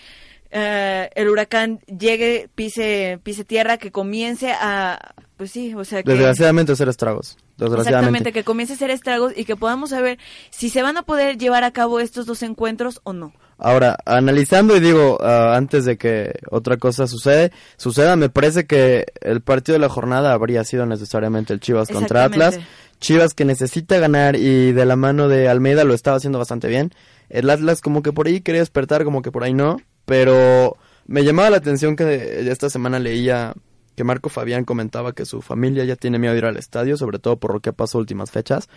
[0.50, 6.10] eh, el huracán llegue, pise, pise tierra, que comience a, pues sí, o sea que...
[6.12, 7.36] Desgraciadamente hacer estragos.
[7.56, 7.88] Desgraciadamente.
[7.90, 10.18] Exactamente, que comience a hacer estragos y que podamos saber
[10.50, 13.32] si se van a poder llevar a cabo estos dos encuentros o no.
[13.58, 19.06] Ahora, analizando y digo, ah, antes de que otra cosa sucede, suceda, me parece que
[19.20, 22.24] el partido de la jornada habría sido necesariamente el Chivas contra.
[22.24, 22.58] Atlas.
[23.00, 26.92] Chivas que necesita ganar y de la mano de Almeida lo estaba haciendo bastante bien.
[27.28, 29.78] El Atlas como que por ahí quería despertar, como que por ahí no.
[30.04, 33.54] Pero me llamaba la atención que esta semana leía
[33.94, 37.18] que Marco Fabián comentaba que su familia ya tiene miedo de ir al estadio, sobre
[37.18, 38.68] todo por lo que pasó últimas fechas.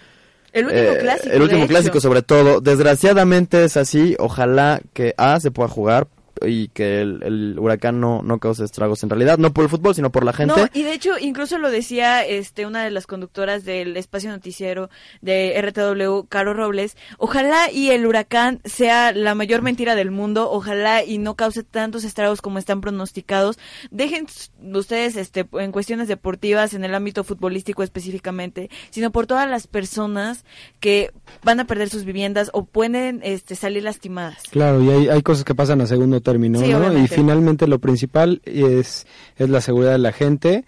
[0.53, 1.33] El último Eh, clásico.
[1.35, 2.01] El último de clásico, hecho.
[2.07, 2.61] sobre todo.
[2.61, 4.15] Desgraciadamente es así.
[4.19, 6.07] Ojalá que A se pueda jugar
[6.45, 9.37] y que el, el huracán no, no cause estragos en realidad.
[9.37, 10.55] No por el fútbol, sino por la gente.
[10.55, 14.89] No, y de hecho, incluso lo decía este una de las conductoras del espacio noticiero
[15.21, 16.97] de RTW, Caro Robles.
[17.17, 20.51] Ojalá y el huracán sea la mayor mentira del mundo.
[20.51, 23.57] Ojalá y no cause tantos estragos como están pronosticados.
[23.91, 24.27] Dejen
[24.73, 30.45] ustedes este en cuestiones deportivas, en el ámbito futbolístico específicamente, sino por todas las personas
[30.79, 31.11] que
[31.43, 34.43] van a perder sus viviendas o pueden este salir lastimadas.
[34.51, 36.97] Claro, y hay, hay cosas que pasan a segundo término, Sí, ¿no?
[36.97, 40.65] Y finalmente lo principal es, es la seguridad de la gente.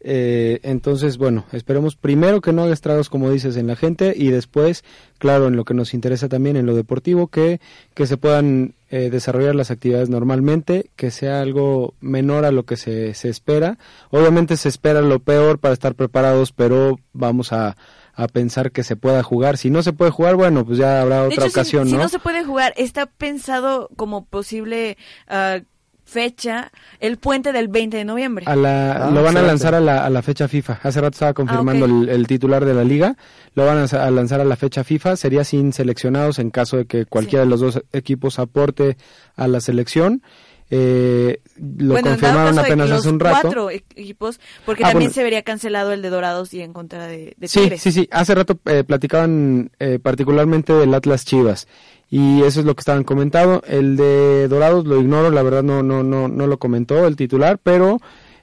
[0.00, 4.28] Eh, entonces, bueno, esperemos primero que no haga estragos, como dices, en la gente y
[4.28, 4.84] después,
[5.16, 7.58] claro, en lo que nos interesa también, en lo deportivo, que,
[7.94, 12.76] que se puedan eh, desarrollar las actividades normalmente, que sea algo menor a lo que
[12.76, 13.78] se, se espera.
[14.10, 17.76] Obviamente se espera lo peor para estar preparados, pero vamos a,
[18.18, 19.56] a pensar que se pueda jugar.
[19.58, 21.98] Si no se puede jugar, bueno, pues ya habrá De otra hecho, ocasión, si, ¿no?
[22.00, 25.60] no se puede jugar, está pensado como posible ah,
[26.04, 28.44] fecha el puente del 20 de noviembre.
[28.48, 30.80] A la, Ah, lo van a lanzar a la, a la fecha FIFA.
[30.82, 33.14] Hace rato estaba confirmando Ah, el, el titular de la liga.
[33.54, 35.16] Lo van a, a lanzar a la fecha FIFA.
[35.16, 38.96] Sería sin seleccionados en caso de que cualquiera de los dos equipos aporte
[39.36, 40.22] a la selección.
[40.70, 43.38] Eh, lo bueno, confirmaron apenas hace un rato.
[43.42, 45.14] cuatro e- equipos, porque Ah, también bueno.
[45.14, 47.80] se vería cancelado el de Dorados y en contra de, de Sí, Tigres.
[47.82, 48.08] sí, sí.
[48.10, 51.66] Hace rato eh, platicaban eh, particularmente del Atlas Chivas.
[52.10, 53.62] Y eso es lo que estaban comentando.
[53.66, 57.58] El de Dorados lo ignoro, la verdad no, no, no, no lo comentó el titular,
[57.62, 57.98] pero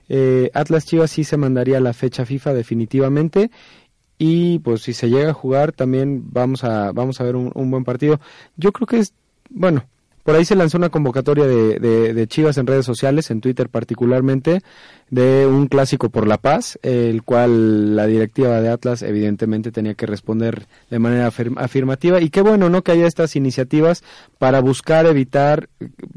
[0.09, 3.49] eh, Atlas Chivas sí se mandaría a la fecha FIFA definitivamente.
[4.17, 7.69] Y pues si se llega a jugar también vamos a, vamos a ver un, un
[7.71, 8.19] buen partido.
[8.55, 9.13] Yo creo que es,
[9.49, 9.83] bueno,
[10.25, 14.61] por ahí se lanzó una convocatoria de, de, Chivas en redes sociales, en Twitter particularmente,
[15.11, 20.07] de un clásico por la paz, el cual la directiva de Atlas evidentemente tenía que
[20.07, 22.19] responder de manera afir- afirmativa.
[22.21, 22.81] Y qué bueno, ¿no?
[22.81, 24.03] Que haya estas iniciativas
[24.39, 25.69] para buscar evitar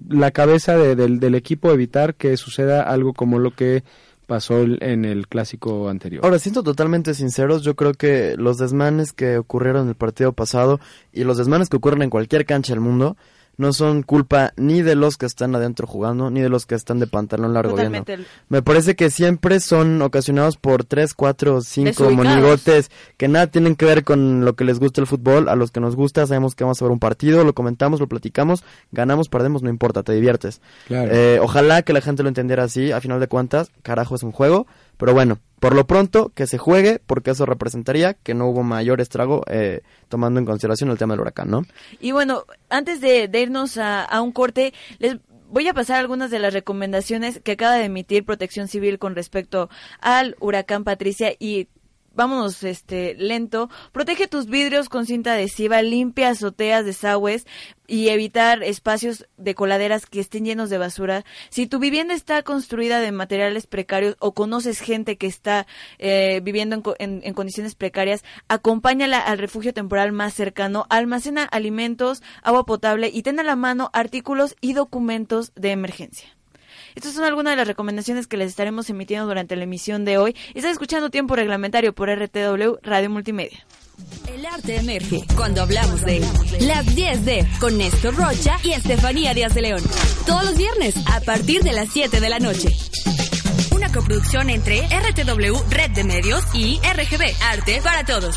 [0.09, 3.85] la cabeza de- del, equipo, evitar que suceda algo como lo que
[4.27, 6.25] pasó en el clásico anterior.
[6.25, 10.81] Ahora, siento totalmente sinceros, yo creo que los desmanes que ocurrieron en el partido pasado
[11.12, 13.18] y los desmanes que ocurren en cualquier cancha del mundo
[13.59, 17.01] no son culpa ni de los que están adentro jugando, ni de los que están
[17.01, 17.99] de pantalón largo viendo.
[17.99, 18.31] Totalmente.
[18.49, 22.27] Me parece que siempre son ocasionados por tres, cuatro, cinco Desubicados.
[22.27, 25.49] monigotes que nada tienen que ver con lo que les gusta el fútbol.
[25.49, 28.07] A los que nos gusta sabemos que vamos a ver un partido, lo comentamos, lo
[28.07, 30.61] platicamos, ganamos, perdemos, no importa, te diviertes.
[30.87, 31.11] Claro.
[31.12, 34.31] Eh, ojalá que la gente lo entendiera así, a final de cuentas, carajo es un
[34.31, 34.68] juego,
[34.99, 39.01] pero bueno, por lo pronto que se juegue, porque eso representaría que no hubo mayor
[39.01, 41.63] estrago, eh, tomando en consideración el tema del huracán, ¿no?
[42.01, 45.17] Y bueno, antes de, de irnos a, a un corte, les
[45.49, 49.71] voy a pasar algunas de las recomendaciones que acaba de emitir Protección Civil con respecto
[50.01, 51.69] al huracán Patricia y
[52.14, 53.68] vámonos este lento.
[53.92, 57.47] Protege tus vidrios con cinta adhesiva, limpia azoteas, desagües
[57.87, 61.25] y evitar espacios de coladeras que estén llenos de basura.
[61.49, 65.66] Si tu vivienda está construida de materiales precarios o conoces gente que está
[65.99, 72.23] eh, viviendo en, en- en condiciones precarias, acompáñala al refugio temporal más cercano, almacena alimentos,
[72.42, 76.38] agua potable y ten a la mano artículos y documentos de emergencia.
[76.94, 80.37] Estas son algunas de las recomendaciones que les estaremos emitiendo durante la emisión de hoy.
[80.55, 83.66] Están escuchando Tiempo Reglamentario por RTW Radio Multimedia.
[84.33, 86.20] El arte emerge cuando hablamos de.
[86.61, 89.83] Las 10 de con Néstor Rocha y Estefanía Díaz de León.
[90.27, 92.68] Todos los viernes a partir de las 7 de la noche.
[93.74, 98.37] Una coproducción entre RTW Red de Medios y RGB Arte para Todos.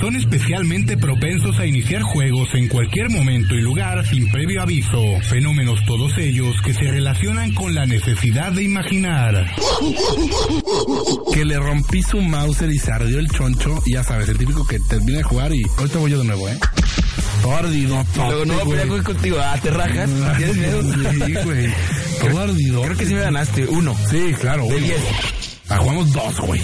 [0.00, 5.84] Son especialmente propensos a iniciar juegos en cualquier momento y lugar sin previo aviso, fenómenos
[5.86, 9.46] todos ellos que se relacionan con la necesidad de imaginar.
[11.32, 14.78] Que le rompí su mouse y se ardió el choncho, ya sabes, el típico que
[14.80, 16.58] termina de jugar y ahorita voy yo de nuevo, ¿eh?
[18.14, 18.30] Todo.
[18.30, 19.38] Luego no voy a pelear con- contigo.
[19.40, 20.10] Ah, te rajas.
[20.38, 20.82] ¿Tienes miedo?
[20.82, 21.68] Sí, güey.
[22.20, 22.82] Todo ardido.
[22.82, 23.64] Creo que sí me ganaste.
[23.66, 23.94] Uno.
[24.10, 24.66] Sí, claro.
[24.66, 25.00] De diez.
[25.68, 26.60] Ah, jugamos dos, güey.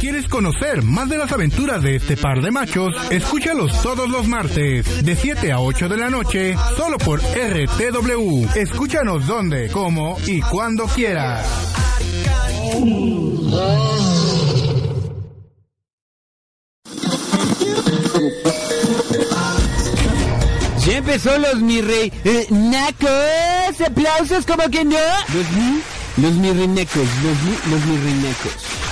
[0.00, 2.94] ¿Quieres conocer más de las aventuras de este par de machos?
[3.10, 8.46] Escúchalos todos los martes, de 7 a 8 de la noche, solo por RTW.
[8.54, 11.46] Escúchanos donde, cómo y cuando quieras.
[20.86, 24.98] Ya empezó los mi rey eh, nacos, aplausos como que no.
[25.32, 25.82] Los mi,
[26.18, 28.83] los mi los mi, los mi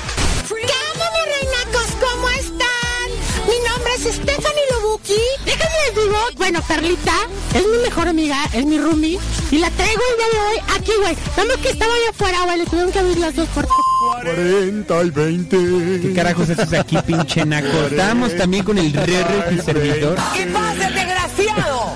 [4.10, 5.20] Stephanie Lobuki.
[5.44, 7.14] Déjenme les digo, bueno, Carlita
[7.54, 9.18] es mi mejor amiga, es mi roomie.
[9.50, 11.16] Y la traigo el día de hoy aquí, güey.
[11.36, 12.58] Más que estaba allá afuera, güey.
[12.58, 13.76] Le tuvieron que abrir las dos puertas.
[14.24, 16.00] 40 y 20.
[16.02, 17.86] ¿Qué carajos haces aquí, pinche naco?
[17.90, 20.18] Estábamos también con el RR y servidor.
[20.34, 21.94] ¿Qué pasa, desgraciado?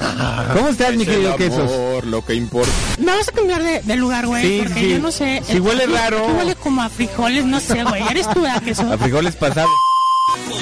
[0.55, 2.05] ¿Cómo estás, mi querido Quesos?
[2.05, 2.71] lo que importa.
[2.99, 4.43] Me vas a cambiar de, de lugar, güey.
[4.43, 4.89] Sí, porque sí.
[4.91, 5.43] yo no sé.
[5.47, 6.27] Si huele raro.
[6.27, 8.03] huele como a frijoles, no sé, güey.
[8.09, 8.93] Eres tú, ¿verdad, queso?
[8.93, 9.71] A frijoles pasados.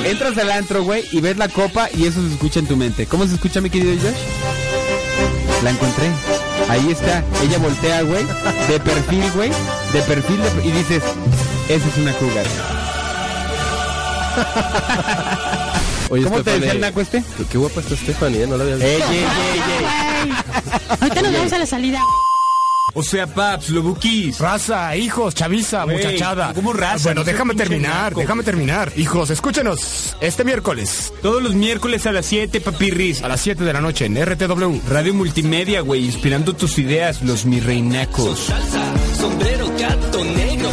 [0.04, 3.06] Entras al antro, güey, y ves la copa y eso se escucha en tu mente.
[3.06, 5.62] ¿Cómo se escucha, mi querido Josh?
[5.62, 6.08] La encontré.
[6.68, 7.22] Ahí está.
[7.42, 8.24] Ella voltea, güey,
[8.68, 9.50] de perfil, güey,
[9.92, 11.02] de perfil, de- y dices,
[11.68, 12.46] esa es una cougar.
[16.10, 17.22] Oye, ¿Cómo te decía el naco este?
[17.38, 18.46] Qué, qué guapa está Stephanie, ¿eh?
[18.46, 18.90] No la había visto.
[18.90, 19.62] Ey, ey, ey,
[20.24, 20.32] ey.
[21.00, 22.00] Ahorita nos vamos a la salida.
[22.96, 24.38] O sea, paps, lobuquis.
[24.38, 26.52] Raza, hijos, chaviza, muchachada.
[26.54, 27.08] ¿cómo raza?
[27.08, 28.92] Bueno, No déjame terminar, déjame terminar.
[28.96, 33.22] Hijos, escúchenos este miércoles Todos los miércoles a las 7, papirris.
[33.22, 34.80] a las 7 de la noche en RTW.
[34.88, 38.48] Radio Multimedia, güey, inspirando tus ideas, los mi reinacos.
[39.18, 40.70] sombrero, gato negro.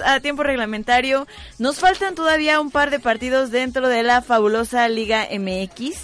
[0.00, 1.26] A tiempo reglamentario.
[1.58, 5.96] Nos faltan todavía un par de partidos dentro de la fabulosa Liga MX.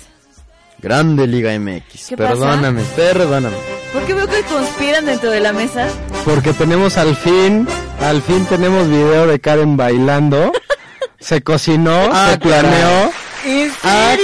[0.78, 2.14] Grande Liga MX.
[2.16, 3.56] Perdóname, perdóname.
[3.92, 5.88] ¿Por qué veo que conspiran dentro de la mesa?
[6.24, 7.66] Porque tenemos al fin,
[8.00, 10.52] al fin tenemos video de Karen bailando.
[11.18, 13.12] Se cocinó, Ah, se planeó.
[13.44, 14.16] ¿En Ah.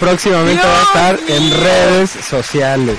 [0.00, 2.96] Próximamente va a estar en redes sociales.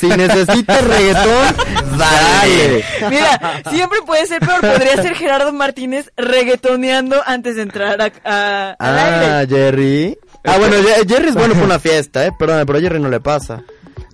[0.00, 1.54] Si necesitas reggaetón,
[1.98, 2.84] dale.
[3.10, 4.60] Mira, siempre puede ser peor.
[4.60, 9.56] Podría ser Gerardo Martínez reggaetoneando antes de entrar a, a- al Ah, aire.
[9.56, 10.18] Jerry.
[10.44, 10.76] Ah, bueno,
[11.08, 12.32] Jerry es bueno para una fiesta, eh.
[12.38, 13.62] Perdón, pero a Jerry no le pasa.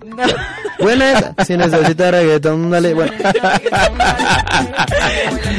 [0.05, 0.23] No.
[0.79, 1.33] Buena esa.
[1.45, 2.93] Si necesitas reggaetón, dale.
[2.93, 3.11] Bueno.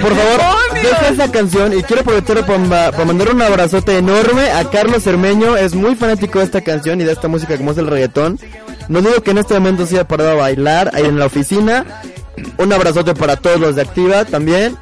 [0.03, 0.40] Por favor,
[0.75, 5.57] deja esa canción y quiero aprovechar para, para mandar un abrazote enorme a Carlos Cermeño.
[5.57, 8.38] Es muy fanático de esta canción y de esta música como es el reggaetón.
[8.88, 11.85] No digo que en este momento se haya parado a bailar ahí en la oficina.
[12.59, 14.77] Un abrazote para todos los de Activa también.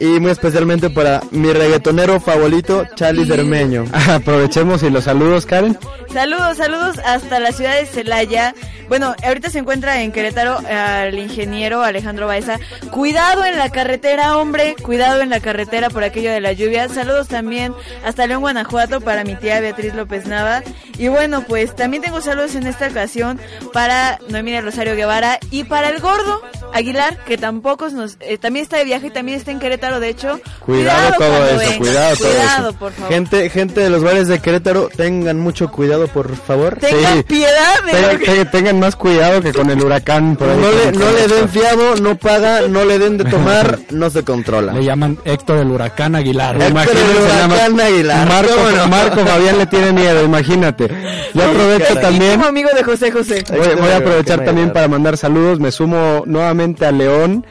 [0.00, 3.84] Y muy especialmente para mi reggaetonero favorito, Charlie Cermeño.
[4.08, 5.78] Aprovechemos y los saludos, Karen.
[6.10, 8.54] Saludos, saludos hasta la ciudad de Celaya.
[8.88, 12.58] Bueno, ahorita se encuentra en Querétaro al ingeniero Alejandro Baeza.
[12.90, 16.88] Cuidado en la carretera, hombre, cuidado en la carretera por aquello de la lluvia.
[16.88, 17.72] Saludos también
[18.04, 20.62] hasta León, Guanajuato para mi tía Beatriz López Nava.
[20.98, 23.38] Y bueno, pues también tengo saludos en esta ocasión
[23.72, 28.64] para Noemí de Rosario Guevara y para el gordo Aguilar, que tampoco nos, eh, también
[28.64, 30.38] está de viaje y también está en Querétaro, de hecho.
[30.60, 32.78] Cuidado, todo cuando eso, cuidado todo Cuidado, eso.
[32.78, 33.12] por favor.
[33.12, 36.76] Gente, gente de los bares de Querétaro, tengan mucho cuidado, por favor.
[36.78, 37.22] Tengan Sí.
[37.24, 40.36] piedad de que- tengan- más cuidado que con el huracán.
[40.36, 43.78] Por ahí No le, no le den fiado, no paga, no le den de tomar,
[43.90, 44.72] no se controla.
[44.74, 46.56] Le llaman Héctor el huracán Aguilar.
[46.60, 48.28] Héctor el huracán Aguilar.
[48.28, 48.86] Marco, ¿Cómo no?
[48.88, 50.88] Marco Fabián le tiene miedo, imagínate.
[51.34, 52.42] Yo aprovecho también.
[52.42, 53.44] Amigo de José José.
[53.48, 55.60] Voy, voy a aprovechar también para mandar saludos.
[55.60, 57.46] Me sumo nuevamente a León,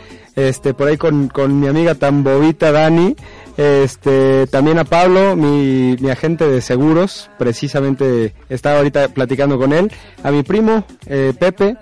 [0.47, 3.15] este, por ahí con, con mi amiga tan bobita Dani.
[3.57, 9.91] Este, también a Pablo, mi, mi agente de seguros, precisamente estaba ahorita platicando con él.
[10.23, 11.75] A mi primo, eh, Pepe.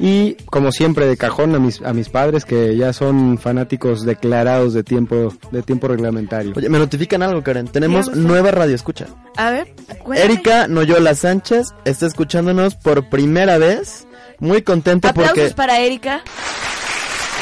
[0.00, 4.72] Y como siempre de cajón a mis, a mis padres que ya son fanáticos declarados
[4.72, 6.52] de tiempo, de tiempo reglamentario.
[6.56, 7.66] Oye, me notifican algo, Karen.
[7.66, 9.06] Tenemos nueva radio escucha.
[9.36, 10.32] A ver, cuéntame.
[10.32, 14.06] Erika Noyola Sánchez está escuchándonos por primera vez.
[14.38, 16.22] Muy contenta Aplausos porque para Erika.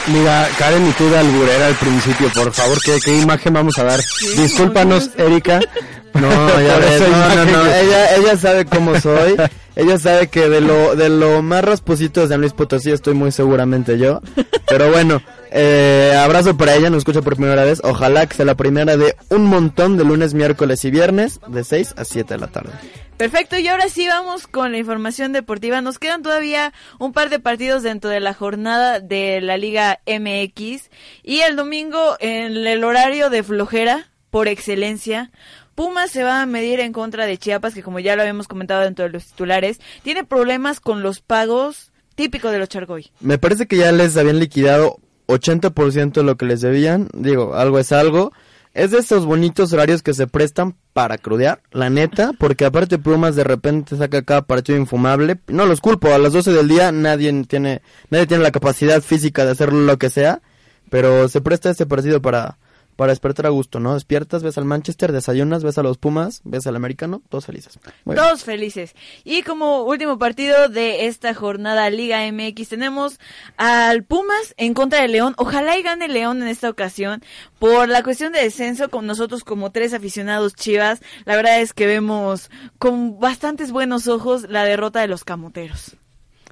[0.09, 3.85] Mira, Karen y tú de alburera al principio, por favor, ¿qué, qué imagen vamos a
[3.85, 4.01] dar?
[4.37, 5.61] Discúlpanos, Erika.
[6.17, 6.31] No,
[6.63, 9.37] ya ves, no, no, no, ella, ella sabe cómo soy.
[9.75, 13.31] Ella sabe que de lo, de lo más rasposito de San Luis Potosí estoy muy
[13.33, 14.23] seguramente yo.
[14.67, 15.21] Pero bueno,
[15.51, 17.81] eh, abrazo para ella, nos escucha por primera vez.
[17.85, 21.95] Ojalá que sea la primera de un montón de lunes, miércoles y viernes, de 6
[21.97, 22.73] a 7 de la tarde.
[23.17, 25.81] Perfecto, y ahora sí vamos con la información deportiva.
[25.81, 30.91] Nos quedan todavía un par de partidos dentro de la jornada de la Liga MX.
[31.23, 35.31] Y el domingo, en el horario de flojera, por excelencia.
[35.75, 38.83] Pumas se va a medir en contra de Chiapas, que como ya lo habíamos comentado
[38.83, 43.11] dentro de los titulares, tiene problemas con los pagos típicos de los Chargoy.
[43.21, 47.09] Me parece que ya les habían liquidado 80% de lo que les debían.
[47.15, 48.33] Digo, algo es algo.
[48.75, 53.35] Es de esos bonitos horarios que se prestan para crudear, la neta, porque aparte Pumas
[53.35, 55.39] de repente saca cada partido infumable.
[55.47, 59.47] No los culpo, a las 12 del día nadie tiene, nadie tiene la capacidad física
[59.47, 60.43] de hacer lo que sea,
[60.91, 62.59] pero se presta este partido para,
[62.97, 63.95] para despertar a gusto, ¿no?
[63.95, 67.79] Despiertas, ves al Manchester, desayunas, ves a los Pumas, ves al americano, todos felices.
[68.05, 68.25] Muy bien.
[68.27, 68.95] Todos felices.
[69.23, 73.21] Y como último partido de esta jornada Liga MX tenemos
[73.59, 75.35] al Pumas en contra de León.
[75.37, 77.23] Ojalá y gane León en esta ocasión.
[77.59, 81.87] Por la cuestión de descenso, con nosotros como tres aficionados chivas, la verdad es que
[81.87, 85.97] vemos con bastantes buenos ojos la derrota de los camoteros.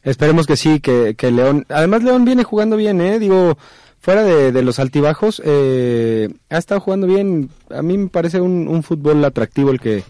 [0.02, 1.64] Esperemos que sí, que, que León...
[1.70, 3.18] Además León viene jugando bien, ¿eh?
[3.18, 3.56] Digo,
[4.04, 7.48] fuera de, de los altibajos, eh, ha estado jugando bien.
[7.70, 10.04] A mí me parece un, un fútbol atractivo el que,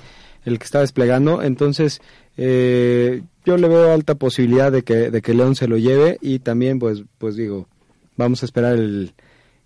[0.44, 1.42] el que está desplegando.
[1.42, 2.00] Entonces,
[2.36, 6.40] eh, yo le veo alta posibilidad de que, de que León se lo lleve y
[6.40, 7.68] también, pues, pues digo,
[8.16, 9.14] vamos a esperar el,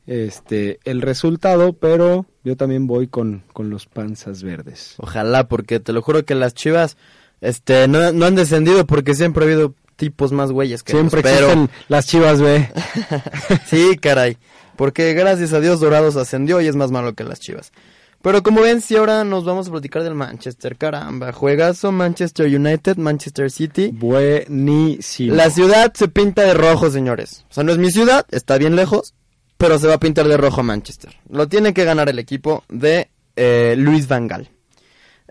[0.07, 4.97] este, el resultado, pero yo también voy con, con los panzas verdes.
[4.99, 6.99] Ojalá, porque te lo juro que las chivas
[7.41, 11.69] este, no, no han descendido porque siempre ha habido tipos más güeyes que Siempre pero-
[11.89, 12.71] las chivas B.
[13.67, 14.39] sí, caray.
[14.77, 17.73] Porque gracias a Dios Dorados ascendió y es más malo que las chivas.
[18.23, 21.33] Pero como ven, si ahora nos vamos a platicar del Manchester, caramba.
[21.33, 23.91] Juegazo Manchester United, Manchester City.
[23.93, 25.35] Buenísimo.
[25.35, 27.45] La ciudad se pinta de rojo, señores.
[27.51, 29.15] O sea, no es mi ciudad, está bien lejos,
[29.57, 31.15] pero se va a pintar de rojo Manchester.
[31.29, 34.51] Lo tiene que ganar el equipo de eh, Luis Van Gaal.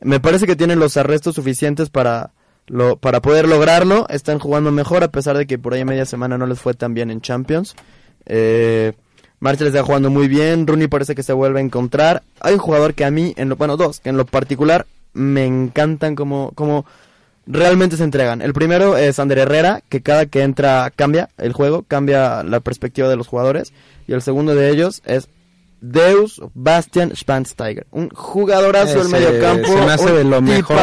[0.01, 2.31] Me parece que tienen los arrestos suficientes para,
[2.67, 4.07] lo, para poder lograrlo.
[4.09, 6.93] Están jugando mejor a pesar de que por ahí media semana no les fue tan
[6.93, 7.75] bien en Champions.
[8.25, 8.93] Eh,
[9.39, 10.67] Marshall está jugando muy bien.
[10.67, 12.23] Rooney parece que se vuelve a encontrar.
[12.39, 15.45] Hay un jugador que a mí, en lo, bueno, dos, que en lo particular me
[15.45, 16.85] encantan como, como
[17.45, 18.41] realmente se entregan.
[18.41, 23.09] El primero es Ander Herrera, que cada que entra cambia el juego, cambia la perspectiva
[23.09, 23.73] de los jugadores.
[24.07, 25.29] Y el segundo de ellos es
[25.81, 30.77] Deus Bastian Schwansteiger, un jugadorazo del Ese medio campo, se me hace de lo mejor.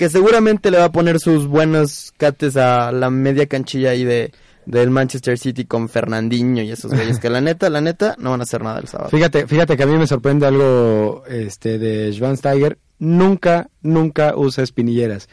[0.00, 4.32] Que seguramente le va a poner sus buenos cates a la media canchilla ahí de
[4.64, 8.40] del Manchester City con Fernandinho y esos güeyes que la neta, la neta no van
[8.40, 9.10] a hacer nada el sábado.
[9.10, 12.78] Fíjate, fíjate que a mí me sorprende algo este de Schwansteiger.
[12.98, 15.28] Nunca, nunca usa espinilleras.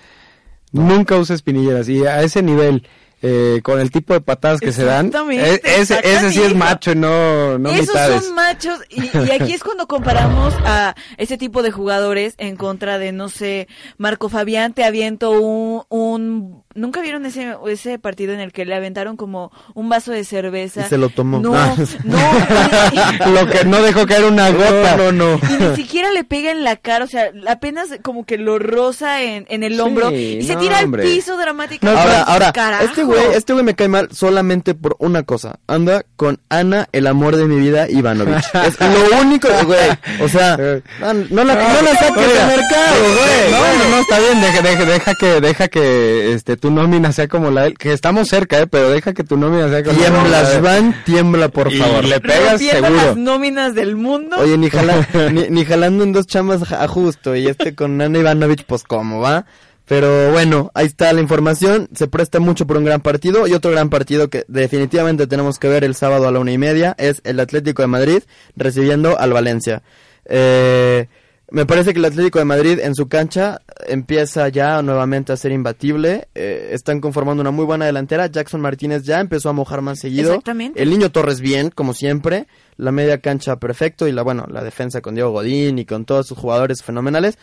[0.73, 1.87] Nunca usa espinilleras.
[1.87, 2.85] Y a ese nivel,
[3.21, 6.55] eh, con el tipo de patadas que se dan, Exactamente, e- ese, ese sí es
[6.55, 8.23] macho, no, no Esos mitades.
[8.23, 12.99] son machos y, y aquí es cuando comparamos a ese tipo de jugadores en contra
[12.99, 15.83] de, no sé, Marco Fabián te aviento un...
[15.89, 20.23] un ¿Nunca vieron ese, ese partido en el que le aventaron como un vaso de
[20.23, 20.81] cerveza?
[20.85, 21.39] Y se lo tomó.
[21.39, 21.75] No, Ah.
[22.03, 22.17] no.
[23.31, 24.95] Lo que no dejó caer una gota.
[24.97, 28.37] No, no, Y ni siquiera le pega en la cara, o sea, apenas como que
[28.37, 31.03] lo roza en, en el Sí, hombro y se no, tira hombre.
[31.03, 32.01] al piso dramáticamente.
[32.01, 32.83] ahora, ahora, Carajo.
[32.85, 35.59] este güey, este güey me cae mal solamente por una cosa.
[35.67, 38.45] Anda con Ana, el amor de mi vida, Ivanovich.
[38.65, 39.89] es lo único, güey.
[40.21, 40.57] O sea,
[41.01, 43.51] no, no la, no la saques Oiga, de mercado, güey.
[43.51, 47.27] No, no, no, está bien, deja, deja, deja que, deja que, este, tu nómina sea
[47.29, 49.97] como la de él, que estamos cerca, eh, pero deja que tu nómina sea como
[49.99, 50.59] la Tiembla, de él.
[50.61, 52.03] Svan, tiembla, por Y favor.
[52.03, 52.89] le pegas seguro.
[52.93, 54.35] las nóminas del mundo.
[54.39, 57.35] Oye, ni, jala- ni, ni jalando en dos chambas a justo.
[57.35, 59.45] Y este con Ana Ivanovich, pues cómo va.
[59.85, 61.87] Pero bueno, ahí está la información.
[61.95, 63.47] Se presta mucho por un gran partido.
[63.47, 66.57] Y otro gran partido que definitivamente tenemos que ver el sábado a la una y
[66.57, 68.23] media es el Atlético de Madrid
[68.57, 69.83] recibiendo al Valencia.
[70.25, 71.07] Eh,
[71.49, 75.53] me parece que el Atlético de Madrid en su cancha empieza ya nuevamente a ser
[75.53, 76.27] imbatible.
[76.35, 78.27] Eh, están conformando una muy buena delantera.
[78.27, 80.31] Jackson Martínez ya empezó a mojar más seguido.
[80.31, 80.81] Exactamente.
[80.81, 82.47] El niño Torres bien, como siempre.
[82.75, 86.27] La media cancha perfecto y la bueno, la defensa con Diego Godín y con todos
[86.27, 87.37] sus jugadores fenomenales.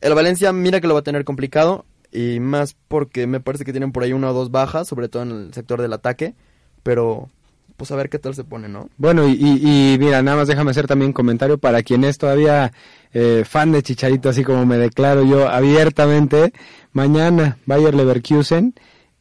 [0.00, 3.72] El Valencia mira que lo va a tener complicado y más porque me parece que
[3.72, 6.34] tienen por ahí una o dos bajas, sobre todo en el sector del ataque,
[6.82, 7.30] pero
[7.76, 8.88] pues a ver qué tal se pone, ¿no?
[8.96, 12.72] Bueno, y, mira, nada más déjame hacer también un comentario para quien es todavía
[13.12, 16.52] eh, fan de Chicharito, así como me declaro yo abiertamente.
[16.92, 18.74] Mañana Bayer Leverkusen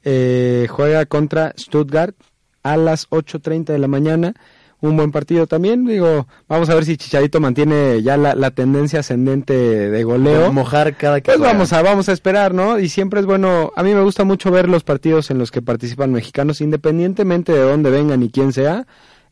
[0.03, 2.15] eh, juega contra Stuttgart
[2.63, 4.33] a las 8.30 de la mañana.
[4.81, 8.99] Un buen partido también, digo, vamos a ver si Chicharito mantiene ya la, la tendencia
[8.99, 10.51] ascendente de goleo.
[10.53, 11.53] Mojar cada que Pues juega.
[11.53, 12.77] vamos a, vamos a esperar, ¿no?
[12.77, 15.61] Y siempre es bueno, a mí me gusta mucho ver los partidos en los que
[15.61, 18.85] participan mexicanos, independientemente de dónde vengan y quién sea.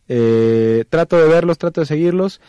[0.08, 2.42] Eh, trato de verlos, trato de seguirlos.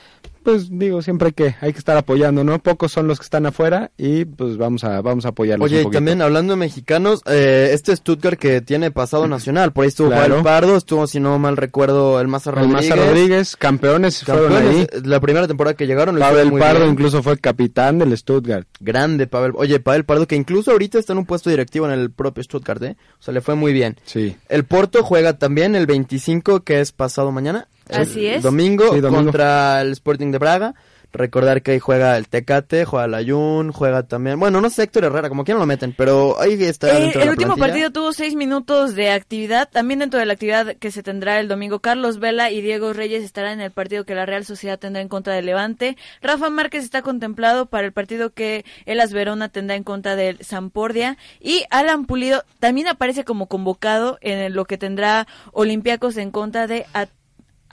[0.44, 2.58] Pues digo, siempre hay que, hay que estar apoyando, ¿no?
[2.58, 5.88] Pocos son los que están afuera y pues vamos a, vamos a apoyarlos Oye, un
[5.88, 10.08] y también hablando de mexicanos, eh, este Stuttgart que tiene pasado nacional, por ahí estuvo
[10.10, 10.34] Claro.
[10.34, 12.90] Juan Pardo, estuvo, si no mal recuerdo, el Maza El Rodríguez.
[12.90, 14.86] Maza Rodríguez, campeones, fueron ahí.
[15.04, 16.18] La primera temporada que llegaron.
[16.18, 16.92] Pavel muy Pardo bien.
[16.92, 18.68] incluso fue capitán del Stuttgart.
[18.80, 19.52] Grande, Pavel.
[19.56, 22.82] Oye, Pavel Pardo, que incluso ahorita está en un puesto directivo en el propio Stuttgart,
[22.82, 22.96] ¿eh?
[23.18, 23.96] O sea, le fue muy bien.
[24.04, 24.36] Sí.
[24.48, 27.66] El Porto juega también el 25, que es pasado mañana.
[27.90, 28.42] Así El es.
[28.42, 29.24] Domingo, Sí, domingo.
[29.24, 30.74] contra el Sporting de Braga.
[31.16, 34.40] Recordar que ahí juega el Tecate, juega el Ayun, juega también...
[34.40, 37.22] Bueno, no sé Héctor Herrera, como quieran lo meten, pero ahí está Eh, dentro de
[37.22, 37.66] el la último plantilla.
[37.84, 39.68] partido tuvo seis minutos de actividad.
[39.70, 43.22] También dentro de la actividad que se tendrá el domingo, Carlos Vela y Diego Reyes
[43.22, 45.96] estarán en el partido que la Real Sociedad tendrá en contra del Levante.
[46.20, 51.16] Rafa Márquez está contemplado para el partido que Elas Verona tendrá en contra del Sampordia.
[51.38, 56.86] Y Alan Pulido también aparece como convocado en lo que tendrá Olympiacos en contra de
[56.92, 57.10] At-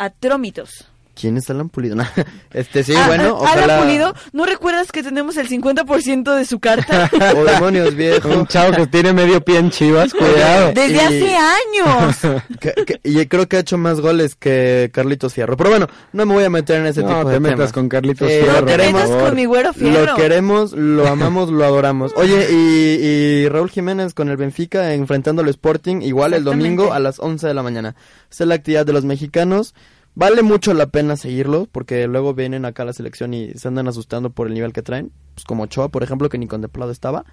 [0.01, 0.90] Atrómitos.
[1.13, 1.95] ¿Quién es Alan Pulido?
[1.95, 2.05] No,
[2.53, 3.79] este, sí, Ah, bueno, ah, Alan ojalá...
[3.83, 7.09] Pulido, ¿no recuerdas que tenemos el 50% de su carta?
[7.35, 8.29] Oh, demonios, viejo.
[8.29, 10.71] Un chavo que tiene medio pie en Chivas, cuidado.
[10.75, 12.17] Desde Y- hace años.
[12.59, 15.55] Que- que- y creo que ha hecho más goles que Carlitos Fierro.
[15.57, 17.73] Pero bueno, no me voy a meter en ese No, tipo te de metas temas.
[17.73, 20.05] con Carlitos Eh, Fierro, Lo queremos, con mi güero Fierro.
[20.05, 22.11] lo queremos, lo amamos, lo adoramos.
[22.15, 26.99] Oye, y, y Raúl Jiménez con el Benfica enfrentando al Sporting, igual el domingo a
[26.99, 27.95] las 11 de la mañana.
[28.31, 29.73] Esa es la actividad de los mexicanos.
[30.13, 33.87] Vale mucho la pena seguirlo, porque luego vienen acá a la selección y se andan
[33.87, 35.11] asustando por el nivel que traen.
[35.35, 37.23] Pues como Ochoa, por ejemplo, que ni contemplado estaba.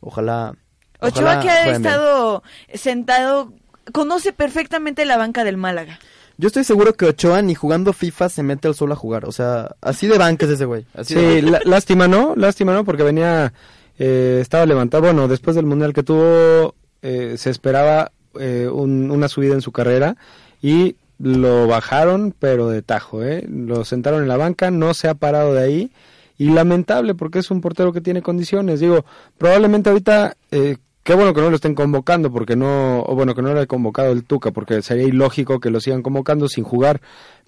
[0.00, 0.54] Ojalá.
[1.00, 1.76] Ochoa ojalá que ha bien.
[1.76, 2.42] estado
[2.74, 3.52] sentado,
[3.92, 5.98] conoce perfectamente la banca del Málaga.
[6.36, 9.24] Yo estoy seguro que Ochoa ni jugando FIFA se mete al solo a jugar.
[9.26, 10.84] O sea, así de banca es ese güey.
[10.94, 12.34] Así de Sí, lástima, ¿no?
[12.34, 12.84] Lástima, ¿no?
[12.84, 13.52] Porque venía,
[13.98, 15.04] eh, estaba levantado.
[15.04, 18.10] Bueno, después del mundial que tuvo, eh, se esperaba
[18.40, 20.16] eh, un- una subida en su carrera
[20.60, 23.46] y lo bajaron, pero de tajo, ¿eh?
[23.48, 25.92] Lo sentaron en la banca, no se ha parado de ahí.
[26.36, 28.80] Y lamentable, porque es un portero que tiene condiciones.
[28.80, 29.04] Digo,
[29.38, 33.42] probablemente ahorita, eh, qué bueno que no lo estén convocando, porque no, o bueno, que
[33.42, 37.00] no lo haya convocado el Tuca, porque sería ilógico que lo sigan convocando sin jugar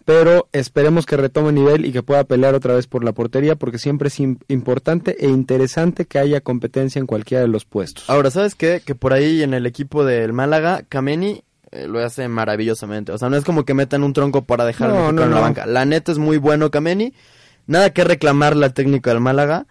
[0.04, 3.78] pero esperemos que retome nivel y que pueda pelear otra vez por la portería porque
[3.80, 8.08] siempre es im- importante e interesante que haya competencia en cualquiera de los puestos.
[8.08, 8.80] Ahora, ¿sabes qué?
[8.86, 11.42] Que por ahí en el equipo del Málaga, Kameni
[11.72, 13.12] eh, lo hace maravillosamente.
[13.12, 15.30] O sea, no es como que metan un tronco para dejar No, al no, en
[15.30, 15.42] la no.
[15.42, 15.66] banca.
[15.66, 17.12] La neta es muy bueno Kameni.
[17.66, 19.66] Nada que reclamarle al técnico del Málaga.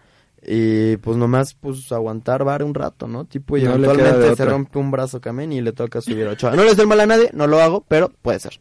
[0.48, 3.26] Y pues nomás pues aguantar bar un rato, ¿no?
[3.26, 6.56] Tipo, y eventualmente se rompe un brazo Kameni y le toca subir a Ochoa.
[6.56, 8.60] No le hace mal a nadie, no lo hago, pero puede ser.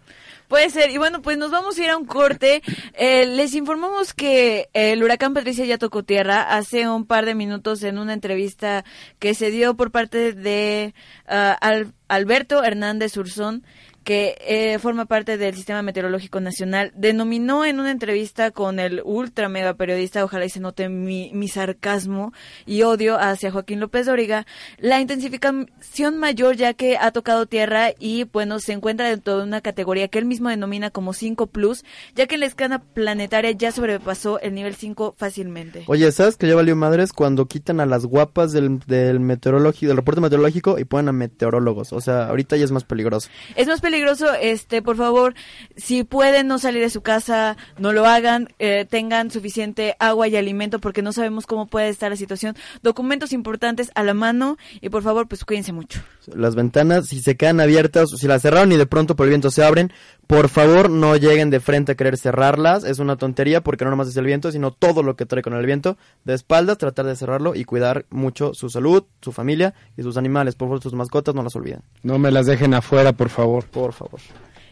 [0.55, 0.91] Puede ser.
[0.91, 2.63] Y bueno, pues nos vamos a ir a un corte.
[2.93, 7.83] Eh, les informamos que el huracán Patricia ya tocó tierra hace un par de minutos
[7.83, 8.85] en una entrevista
[9.19, 10.95] que se dio por parte de
[11.27, 13.65] Al- Alberto Hernández Urzón
[14.05, 19.49] que eh, forma parte del Sistema Meteorológico Nacional, denominó en una entrevista con el ultra
[19.49, 22.33] mega periodista, ojalá y se note mi, mi sarcasmo
[22.67, 24.47] y odio hacia Joaquín López Dóriga,
[24.79, 29.61] la intensificación mayor ya que ha tocado tierra y bueno, se encuentra dentro de una
[29.61, 31.85] categoría que él mismo denomina como 5 plus,
[32.15, 35.85] ya que en la escala planetaria ya sobrepasó el nivel 5 fácilmente.
[35.87, 39.97] Oye, ¿sabes que ya valió madres cuando quitan a las guapas del, del meteorológico, del
[39.97, 41.93] reporte meteorológico y ponen a meteorólogos?
[41.93, 43.31] O sea, ahorita ya es más peligroso.
[43.57, 43.94] Es más peligroso,
[44.41, 45.35] este, por favor,
[45.77, 50.37] si pueden no salir de su casa, no lo hagan, eh, tengan suficiente agua y
[50.37, 52.57] alimento porque no sabemos cómo puede estar la situación.
[52.83, 56.03] Documentos importantes a la mano y por favor, pues cuídense mucho.
[56.35, 59.51] Las ventanas, si se quedan abiertas si las cerraron y de pronto por el viento
[59.51, 59.93] se abren,
[60.27, 62.85] por favor no lleguen de frente a querer cerrarlas.
[62.85, 65.53] Es una tontería porque no nomás es el viento, sino todo lo que trae con
[65.53, 65.97] el viento.
[66.25, 70.55] De espaldas, tratar de cerrarlo y cuidar mucho su salud, su familia y sus animales.
[70.55, 71.83] Por favor, sus mascotas no las olviden.
[72.03, 73.65] No me las dejen afuera, por favor.
[73.67, 74.21] Por favor.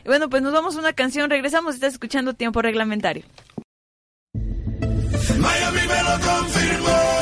[0.05, 3.25] Y bueno, pues nos vamos a una canción, regresamos, estás escuchando Tiempo Reglamentario.
[5.39, 7.22] Miami me lo confirmó.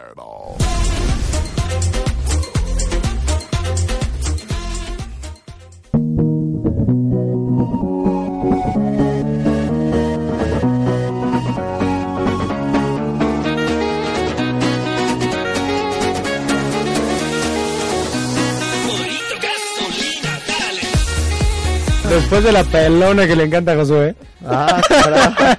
[22.11, 24.13] Después de la pelona que le encanta a Josué.
[24.45, 25.55] Ah, caray.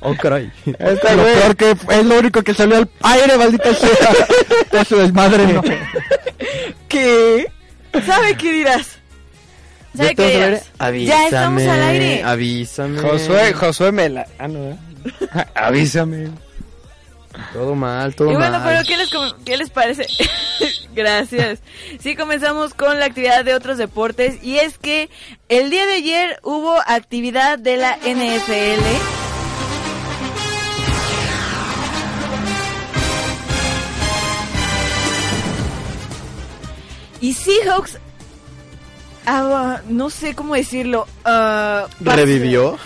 [0.00, 0.52] Oh, caray.
[0.64, 4.80] Este lo peor que es lo único que salió al aire, maldita sea.
[4.80, 5.60] Eso desmadre, no.
[6.88, 7.50] ¿Qué?
[8.06, 8.86] ¿Sabe qué dirás?
[9.96, 11.04] ¿Sabe ¿Ya te vas qué?
[11.04, 12.22] Ya estamos al aire.
[12.22, 13.00] Avísame.
[13.00, 14.26] Josué, Josué me la...
[14.38, 14.76] Ah, no, ¿eh?
[15.56, 16.28] Avísame.
[17.52, 18.62] Todo mal, todo Y bueno, mal.
[18.68, 19.10] pero ¿qué les,
[19.44, 20.06] qué les parece?
[20.94, 21.60] Gracias.
[22.00, 25.08] Sí, comenzamos con la actividad de otros deportes y es que
[25.48, 28.84] el día de ayer hubo actividad de la NFL.
[37.20, 37.98] Y Seahawks,
[39.26, 42.78] ah, no sé cómo decirlo, pas- ¿Revivió?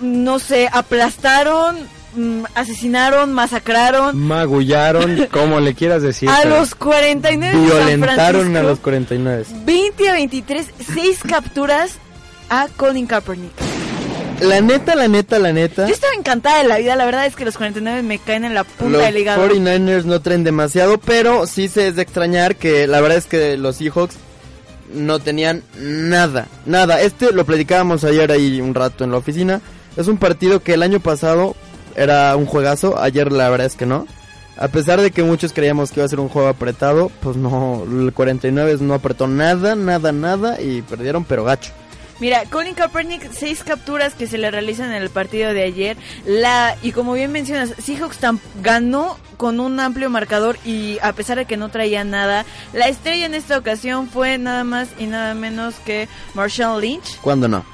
[0.00, 1.76] no sé, aplastaron,
[2.14, 6.28] mm, asesinaron, masacraron Magullaron, como le quieras decir.
[6.28, 9.44] a los 49 de San Violentaron a los 49.
[9.64, 11.92] 20 a 23, 6 capturas
[12.48, 13.52] a Colin Kaepernick.
[14.40, 15.86] La neta, la neta, la neta.
[15.86, 18.54] Yo estaba encantada de la vida, la verdad es que los 49 me caen en
[18.54, 19.46] la punta Los del hígado.
[19.46, 23.58] 49ers no traen demasiado, pero sí se es de extrañar que la verdad es que
[23.58, 24.16] los Seahawks
[24.94, 27.02] no tenían nada, nada.
[27.02, 29.60] Este lo platicábamos ayer ahí un rato en la oficina.
[29.96, 31.54] Es un partido que el año pasado
[31.96, 34.06] era un juegazo, ayer la verdad es que no.
[34.56, 37.84] A pesar de que muchos creíamos que iba a ser un juego apretado, pues no,
[37.90, 41.72] el 49 no apretó nada, nada, nada y perdieron pero gacho.
[42.20, 45.96] Mira, Colin Kaepernick, seis capturas que se le realizan en el partido de ayer.
[46.26, 48.18] La y como bien mencionas, Seahawks
[48.62, 53.24] ganó con un amplio marcador y a pesar de que no traía nada, la estrella
[53.24, 57.64] en esta ocasión fue nada más y nada menos que Marshall Lynch, ¿Cuándo no?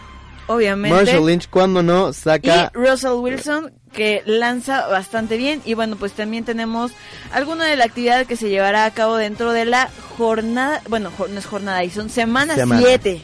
[0.47, 0.97] obviamente.
[0.97, 5.61] Marshall Lynch, cuando no, saca Y Russell Wilson, que lanza bastante bien.
[5.65, 6.93] Y bueno, pues también tenemos
[7.33, 10.83] alguna de la actividad que se llevará a cabo dentro de la jornada.
[10.89, 12.81] Bueno, no es jornada, y son semana Semana.
[12.81, 13.23] 7.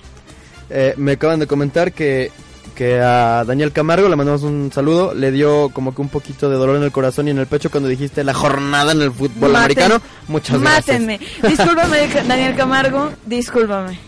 [0.71, 2.33] Eh, me acaban de comentar que,
[2.75, 5.13] que a Daniel Camargo le mandamos un saludo.
[5.15, 7.71] Le dio como que un poquito de dolor en el corazón y en el pecho
[7.71, 10.01] cuando dijiste la jornada en el fútbol Maten- americano.
[10.29, 11.19] Muchas Mátenme.
[11.19, 11.59] gracias.
[11.59, 13.13] Discúlpame, Daniel Camargo.
[13.27, 13.99] Discúlpame.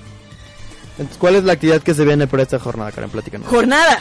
[0.97, 3.11] Entonces, ¿cuál es la actividad que se viene por esta jornada, Karen?
[3.11, 3.49] Platícanos.
[3.49, 3.99] Jornada.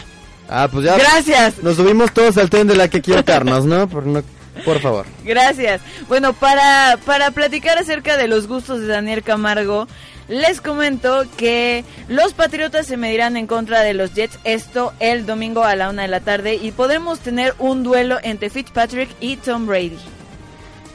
[0.50, 0.98] Ah, pues ya.
[0.98, 1.62] Gracias.
[1.64, 3.88] Nos subimos todos al tren de la que equivocarnos, ¿no?
[3.88, 4.24] Por, no,
[4.66, 5.06] por favor.
[5.24, 5.82] Gracias.
[6.08, 9.88] Bueno, para, para platicar acerca de los gustos de Daniel Camargo,
[10.28, 15.64] les comento que los Patriotas se medirán en contra de los Jets, esto el domingo
[15.64, 19.66] a la una de la tarde, y podremos tener un duelo entre Fitzpatrick y Tom
[19.66, 19.98] Brady.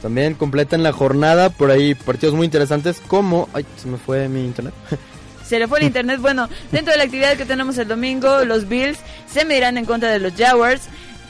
[0.01, 3.49] También completan la jornada por ahí partidos muy interesantes como...
[3.53, 4.73] Ay, se me fue mi internet.
[5.49, 6.19] Se le fue el internet.
[6.21, 10.11] Bueno, dentro de la actividad que tenemos el domingo, los Bills se medirán en contra
[10.11, 10.83] de los Jaguars.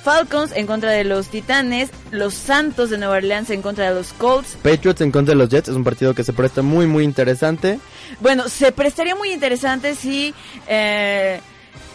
[0.03, 4.13] Falcons en contra de los Titanes, los Santos de Nueva Orleans en contra de los
[4.13, 4.57] Colts.
[4.61, 7.80] Patriots en contra de los Jets es un partido que se presta muy, muy interesante.
[8.20, 10.34] Bueno, se prestaría muy interesante si
[10.67, 11.39] eh,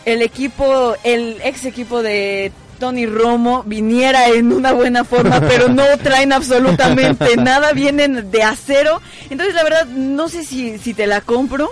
[0.04, 5.84] el equipo, el ex equipo de Tony Romo viniera en una buena forma, pero no
[6.02, 9.00] traen absolutamente nada, vienen de acero.
[9.30, 11.70] Entonces, la verdad, no sé si, si te la compro.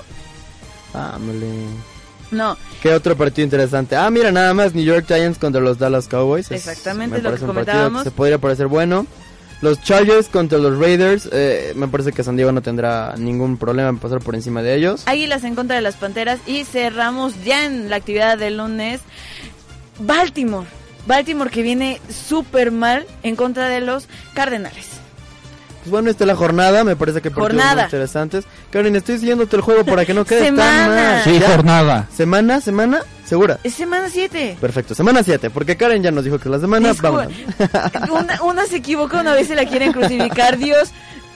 [0.94, 1.48] Ámale.
[2.30, 3.94] No, ¿Qué otro partido interesante?
[3.94, 6.50] Ah, mira, nada más New York Giants contra los Dallas Cowboys.
[6.50, 8.02] Es- Exactamente, me lo parece que un partido comentábamos.
[8.04, 9.06] se podría parecer bueno.
[9.60, 11.28] Los Chargers contra los Raiders.
[11.30, 14.74] eh, me parece que San Diego no tendrá ningún problema en pasar por encima de
[14.74, 15.02] ellos.
[15.06, 19.00] Águilas en contra de las Panteras y cerramos ya en la actividad del lunes
[20.00, 20.66] Baltimore.
[21.06, 24.88] Baltimore que viene súper mal en contra de los Cardenales.
[25.82, 26.84] Pues bueno, esta es la jornada.
[26.84, 27.74] Me parece que partidos Jornada.
[27.74, 28.44] muy interesantes.
[28.70, 31.22] Karen, estoy siguiéndote el juego para que no quede tan mal.
[31.24, 31.50] Sí, ¿Ya?
[31.50, 32.08] jornada.
[32.16, 32.60] ¿Semana?
[32.60, 33.00] ¿Semana?
[33.24, 33.58] ¿Segura?
[33.64, 34.58] Es semana 7.
[34.60, 36.92] Perfecto, semana 7, porque Karen ya nos dijo que es la semana.
[38.10, 40.58] Una, una se equivoca, una vez se la quieren crucificar.
[40.58, 40.90] Dios,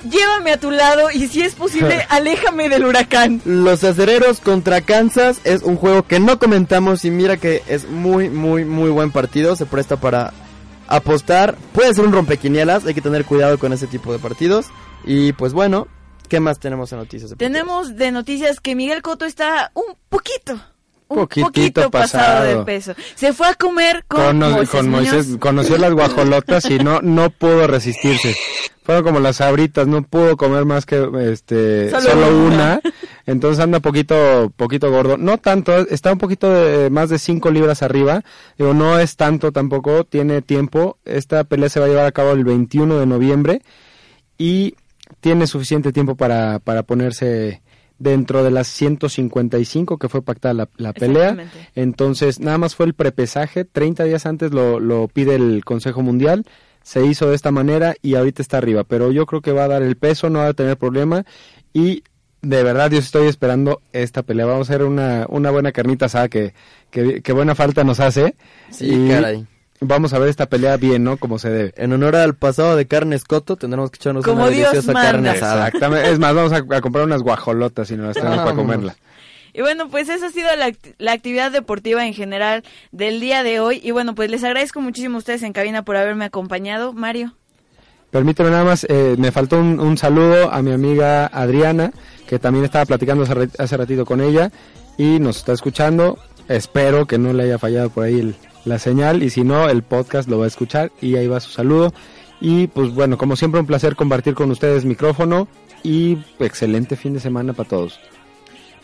[0.09, 3.41] llévame a tu lado y si es posible, aléjame del huracán.
[3.45, 8.29] Los acereros contra Kansas es un juego que no comentamos y mira que es muy,
[8.29, 9.57] muy, muy buen partido.
[9.57, 10.33] Se presta para
[10.89, 11.57] apostar.
[11.73, 14.67] Puede ser un rompequinielas, hay que tener cuidado con ese tipo de partidos.
[15.05, 15.89] Y pues bueno,
[16.29, 17.31] ¿qué más tenemos en noticias?
[17.31, 20.61] de Tenemos de noticias que Miguel Coto está un poquito,
[21.09, 22.59] un Poquitito poquito pasado pasado.
[22.59, 22.95] de peso.
[23.15, 24.91] Se fue a comer con, Moisés con.
[24.91, 28.35] Moisés, conoció las guajolotas y no, no pudo resistirse.
[28.83, 32.47] Fueron como las sabritas, no pudo comer más que este, Solo solo, una.
[32.47, 32.81] una.
[33.27, 35.17] Entonces anda poquito, poquito gordo.
[35.17, 38.23] No tanto, está un poquito de, más de 5 libras arriba.
[38.59, 40.99] Digo, no es tanto tampoco, tiene tiempo.
[41.05, 43.63] Esta pelea se va a llevar a cabo el 21 de noviembre
[44.39, 44.75] y
[45.21, 47.63] tiene suficiente tiempo para, para ponerse
[47.99, 51.37] dentro de las 155 que fue pactada la, la pelea.
[51.75, 56.45] Entonces, nada más fue el prepesaje, 30 días antes lo, lo pide el Consejo Mundial,
[56.83, 59.69] se hizo de esta manera y ahorita está arriba, pero yo creo que va a
[59.69, 61.25] dar el peso, no va a tener problema
[61.73, 62.05] y
[62.43, 64.47] de verdad yo estoy esperando esta pelea.
[64.47, 66.55] Vamos a hacer una, una buena carnita asada que,
[66.91, 68.37] que, que buena falta nos hace.
[68.71, 69.47] Sí, y caray.
[69.81, 71.19] Vamos a ver esta pelea bien, ¿no?
[71.19, 71.75] Como se debe.
[71.77, 75.11] En honor al pasado de carne escoto, tendremos que echarnos Como una Dios deliciosa manda.
[75.13, 75.67] carne asada.
[75.67, 76.11] Exactamente.
[76.11, 78.97] Es más, vamos a, a comprar unas guajolotas y nos las tenemos para comerla.
[79.53, 82.63] Y bueno, pues esa ha sido la, act- la actividad deportiva en general
[82.93, 83.81] del día de hoy.
[83.83, 86.93] Y bueno, pues les agradezco muchísimo a ustedes en cabina por haberme acompañado.
[86.95, 87.35] Mario.
[88.11, 91.93] Permíteme nada más, eh, me faltó un, un saludo a mi amiga Adriana,
[92.27, 94.51] que también estaba platicando hace, hace ratito con ella
[94.97, 96.19] y nos está escuchando.
[96.49, 98.37] Espero que no le haya fallado por ahí el-
[98.67, 101.51] la señal y si no, el podcast lo va a escuchar y ahí va su
[101.51, 101.95] saludo.
[102.41, 105.49] Y pues bueno, como siempre un placer compartir con ustedes micrófono
[105.83, 107.99] y excelente fin de semana para todos.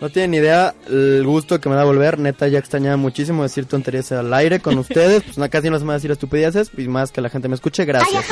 [0.01, 2.19] No tienen ni idea el gusto que me da volver.
[2.19, 5.23] Neta, ya extrañaba muchísimo decir tonterías al aire con ustedes.
[5.23, 6.71] Pues no, casi no se me va a decir estupideces.
[6.77, 7.85] Y más que la gente me escuche.
[7.85, 8.25] Gracias.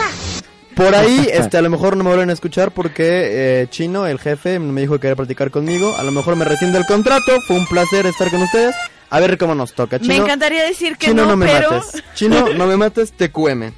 [0.74, 4.18] Por ahí, este, a lo mejor no me vuelven a escuchar porque eh, Chino, el
[4.18, 5.94] jefe, me dijo que quería platicar conmigo.
[5.96, 7.40] A lo mejor me rescinde el contrato.
[7.46, 8.74] Fue un placer estar con ustedes.
[9.10, 9.98] A ver cómo nos toca.
[9.98, 11.70] Chino, me encantaría decir que Chino, no, no, me pero...
[11.72, 12.02] mates.
[12.14, 13.72] Chino, no me mates, TQM.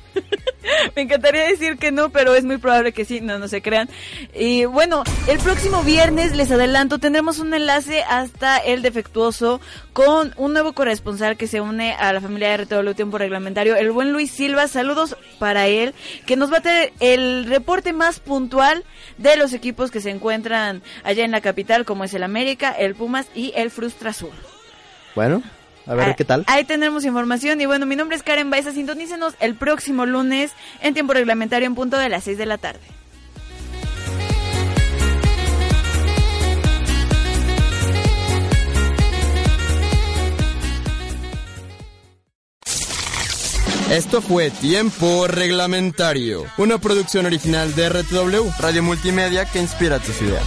[0.95, 3.89] Me encantaría decir que no, pero es muy probable que sí, no, no se crean.
[4.35, 9.61] Y bueno, el próximo viernes, les adelanto, tendremos un enlace hasta el defectuoso
[9.93, 13.91] con un nuevo corresponsal que se une a la familia de RTW Tiempo Reglamentario, el
[13.91, 14.69] buen Luis Silva.
[14.69, 15.95] Saludos para él,
[16.27, 18.85] que nos va a tener el reporte más puntual
[19.19, 22.95] de los equipos que se encuentran allá en la capital, como es el América, el
[22.95, 24.33] Pumas y el Frustra Azul.
[25.15, 25.43] Bueno,
[25.87, 26.45] a ver Ah, qué tal.
[26.47, 27.61] Ahí tendremos información.
[27.61, 28.73] Y bueno, mi nombre es Karen Baeza.
[28.73, 32.81] Sintonícenos el próximo lunes en tiempo reglamentario en punto de las 6 de la tarde.
[43.91, 50.47] Esto fue Tiempo Reglamentario, una producción original de RTW, Radio Multimedia que inspira tus ideas.